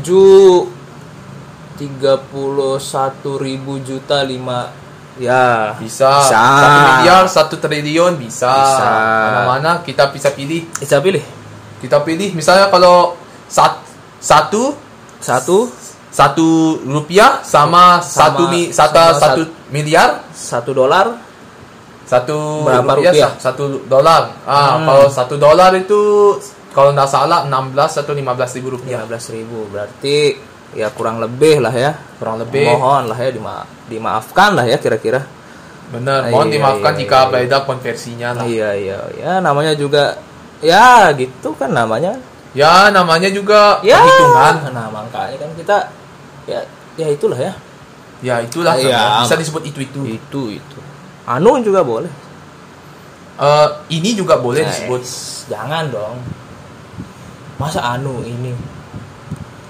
31 1.82 2.30
ribu 3.38 3.82
juta 3.82 4.22
5 4.22 5.18
ya. 5.18 5.74
Bisa. 5.78 6.22
Bisa. 6.22 6.30
satu 6.30 6.68
miliar 6.78 7.24
satu 7.26 7.56
triliun 7.58 8.14
bisa, 8.16 8.54
Bisa. 8.54 8.90
mana-mana 9.26 9.72
kita 9.82 10.10
bisa 10.10 10.30
pilih. 10.30 10.70
Bisa 10.78 11.02
pilih. 11.02 11.24
Kita 11.82 12.02
pilih. 12.02 12.32
Misalnya 12.32 12.70
kalau 12.70 13.18
sat, 13.50 13.82
satu 14.22 14.78
satu. 15.18 15.70
satu 16.12 16.76
rupiah 16.84 17.40
sama, 17.40 18.04
Sama- 18.04 18.36
satu 18.36 18.44
mi, 18.52 18.68
satu, 18.68 19.00
sama 19.00 19.16
satu 19.16 19.42
miliar. 19.72 20.28
satu 20.36 20.76
dolar. 20.76 21.08
Satu 22.04 22.68
Berapa 22.68 23.00
rupiah, 23.00 23.16
rupiah? 23.16 23.32
sa- 23.40 23.56
satu 23.56 23.88
dolar. 23.88 24.36
Ah 24.44 24.76
Hmm. 24.76 24.92
kalau 24.92 25.08
satu 25.08 25.40
dolar 25.40 25.72
itu 25.72 26.02
kalau 26.76 26.92
nggak 26.92 27.08
salah 27.08 27.48
16 27.48 27.96
atau 27.96 28.12
15 28.12 28.52
ribu 28.60 28.76
rupiah. 28.76 29.00
15 29.00 29.32
ribu 29.32 29.72
berarti 29.72 30.36
ya 30.74 30.88
kurang 30.92 31.20
lebih 31.20 31.60
lah 31.60 31.74
ya. 31.74 31.92
Kurang 32.20 32.40
lebih. 32.40 32.68
Mohon 32.72 33.12
lah 33.12 33.18
ya 33.20 33.30
dima 33.32 33.56
dimaafkan 33.88 34.56
lah 34.56 34.66
ya 34.68 34.78
kira-kira. 34.80 35.24
Bener 35.92 36.32
mohon 36.32 36.48
Iya, 36.48 36.54
dimaafkan 36.56 36.94
iya, 36.96 37.00
jika 37.04 37.18
iya. 37.20 37.30
beda 37.36 37.58
konversinya 37.68 38.30
lah. 38.32 38.44
Iya 38.48 38.70
iya 38.80 39.00
ya 39.20 39.32
namanya 39.44 39.76
juga 39.76 40.16
ya 40.64 41.12
gitu 41.20 41.52
kan 41.60 41.72
namanya. 41.76 42.16
Ya 42.56 42.88
namanya 42.92 43.28
juga 43.32 43.80
ya. 43.84 44.00
perhitungan. 44.00 44.54
Nah 44.72 44.88
makanya 44.92 45.36
kan 45.40 45.52
kita 45.60 45.78
ya 46.48 46.60
ya 46.96 47.08
itulah 47.12 47.40
ya. 47.40 47.54
Ya 48.22 48.36
itulah. 48.40 48.78
Namanya. 48.78 49.26
bisa 49.28 49.36
disebut 49.36 49.64
itu 49.68 49.80
itu. 49.84 50.02
Itu 50.08 50.42
itu. 50.56 50.80
Anu 51.28 51.60
juga 51.60 51.84
boleh. 51.84 52.12
Eh, 53.42 53.68
ini 53.90 54.14
juga 54.14 54.38
boleh 54.38 54.62
Nah, 54.62 54.70
disebut. 54.70 55.02
jangan 55.50 55.90
dong. 55.90 56.22
Masa 57.58 57.82
anu 57.98 58.22
ini 58.22 58.54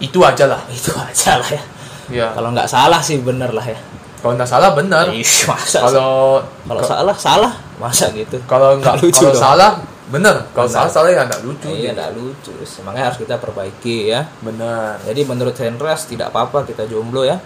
itu 0.02 0.20
aja 0.26 0.50
lah 0.50 0.62
itu 0.78 0.92
aja 0.92 1.38
lah 1.38 1.50
ya. 1.50 1.64
Ya 2.12 2.28
kalau 2.36 2.52
nggak 2.52 2.68
salah 2.68 3.00
sih 3.00 3.22
bener 3.22 3.54
lah 3.56 3.64
ya. 3.64 3.80
Kalau 4.22 4.34
nggak 4.38 4.50
salah 4.50 4.70
masa 5.50 5.80
kalau 5.86 6.42
kalau 6.68 6.82
salah 6.84 7.16
salah. 7.16 7.54
Masa 7.78 8.10
gitu? 8.12 8.38
Kalau 8.50 8.76
nggak 8.82 9.00
Lucu 9.00 9.30
kalau 9.30 9.38
salah 9.38 9.72
bener. 10.12 10.36
Kalau 10.52 10.68
salah 10.68 10.92
salah 10.92 11.10
ya 11.14 11.24
nggak 11.24 11.42
lucu 11.48 11.72
iya 11.72 11.96
nggak 11.96 12.12
lucu. 12.20 12.52
Makanya 12.84 13.14
harus 13.14 13.20
kita 13.22 13.40
perbaiki 13.40 14.12
ya. 14.12 14.28
Bener. 14.44 15.00
Jadi 15.08 15.22
menurut 15.24 15.56
Hendras 15.56 16.10
tidak 16.10 16.36
apa-apa 16.36 16.68
kita 16.68 16.84
jomblo 16.90 17.24
ya 17.24 17.40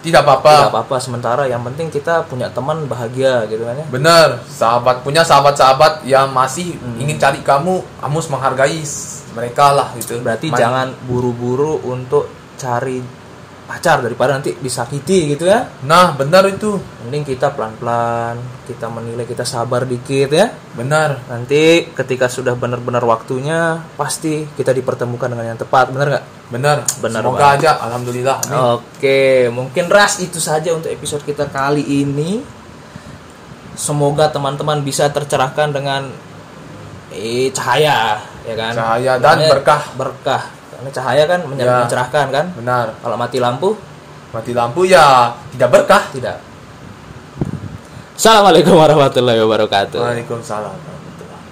tidak 0.00 0.24
tidak 0.24 0.24
apa-apa 0.24 0.54
apa-apa 0.72 0.96
sementara 0.96 1.44
yang 1.44 1.60
penting 1.62 1.88
kita 1.88 2.24
punya 2.24 2.48
teman 2.48 2.84
bahagia 2.84 3.44
gitu 3.46 3.62
kan 3.62 3.76
ya. 3.76 3.86
Bener 3.86 4.28
sahabat 4.42 5.04
punya 5.04 5.20
sahabat-sahabat 5.20 6.04
yang 6.04 6.32
masih 6.32 6.74
Hmm. 6.74 6.96
ingin 6.96 7.16
cari 7.16 7.40
kamu 7.40 7.84
kamu 8.00 8.14
harus 8.14 8.28
menghargai 8.28 8.80
mereka 9.30 9.66
lah 9.70 9.92
gitu. 9.94 10.16
Berarti 10.20 10.48
Man- 10.48 10.56
jangan 10.56 10.88
buru-buru 11.04 11.84
untuk 11.84 12.26
cari 12.56 13.19
pacar 13.70 14.02
daripada 14.02 14.34
nanti 14.34 14.58
disakiti 14.58 15.38
gitu 15.38 15.46
ya 15.46 15.62
nah 15.86 16.10
benar 16.18 16.42
itu 16.50 16.74
mending 17.06 17.22
kita 17.22 17.54
pelan-pelan 17.54 18.34
kita 18.66 18.90
menilai 18.90 19.22
kita 19.30 19.46
sabar 19.46 19.86
dikit 19.86 20.26
ya 20.34 20.50
benar 20.74 21.22
nanti 21.30 21.86
ketika 21.94 22.26
sudah 22.26 22.58
benar-benar 22.58 23.06
waktunya 23.06 23.78
pasti 23.94 24.42
kita 24.58 24.74
dipertemukan 24.74 25.30
dengan 25.30 25.54
yang 25.54 25.60
tepat 25.62 25.94
benar 25.94 26.06
nggak 26.10 26.26
benar 26.50 26.76
Benar 26.98 27.22
semoga 27.22 27.38
banget. 27.46 27.58
aja 27.62 27.70
alhamdulillah 27.86 28.36
amin. 28.42 28.58
Oke, 28.82 29.46
mungkin 29.54 29.86
ras 29.86 30.18
itu 30.18 30.42
saja 30.42 30.74
untuk 30.74 30.90
episode 30.90 31.22
kita 31.22 31.46
kali 31.46 31.86
ini. 31.86 32.42
Semoga 33.78 34.28
teman-teman 34.34 34.82
bisa 34.82 35.06
tercerahkan 35.14 35.70
dengan 35.70 36.10
eh, 37.14 37.54
cahaya, 37.54 38.18
ya 38.42 38.54
kan? 38.58 38.72
Cahaya 38.74 39.12
dan 39.22 39.38
Karena 39.38 39.50
berkah. 39.54 39.82
Berkah. 39.94 40.42
Karena 40.80 40.96
cahaya 40.96 41.24
kan 41.28 41.44
menyer- 41.44 41.68
Ya. 41.68 41.84
mencerahkan 41.84 42.26
kan? 42.32 42.46
benar 42.56 42.96
Kalau 43.04 43.16
mati 43.20 43.36
lampu 43.36 43.76
mati 44.32 44.56
lampu 44.56 44.88
ya 44.88 45.28
tidak 45.52 45.68
berkah 45.68 46.08
tidak. 46.08 46.40
Assalamualaikum 48.16 48.72
warahmatullahi 48.72 49.44
wabarakatuh. 49.44 50.00
Waalaikumsalam 50.00 50.72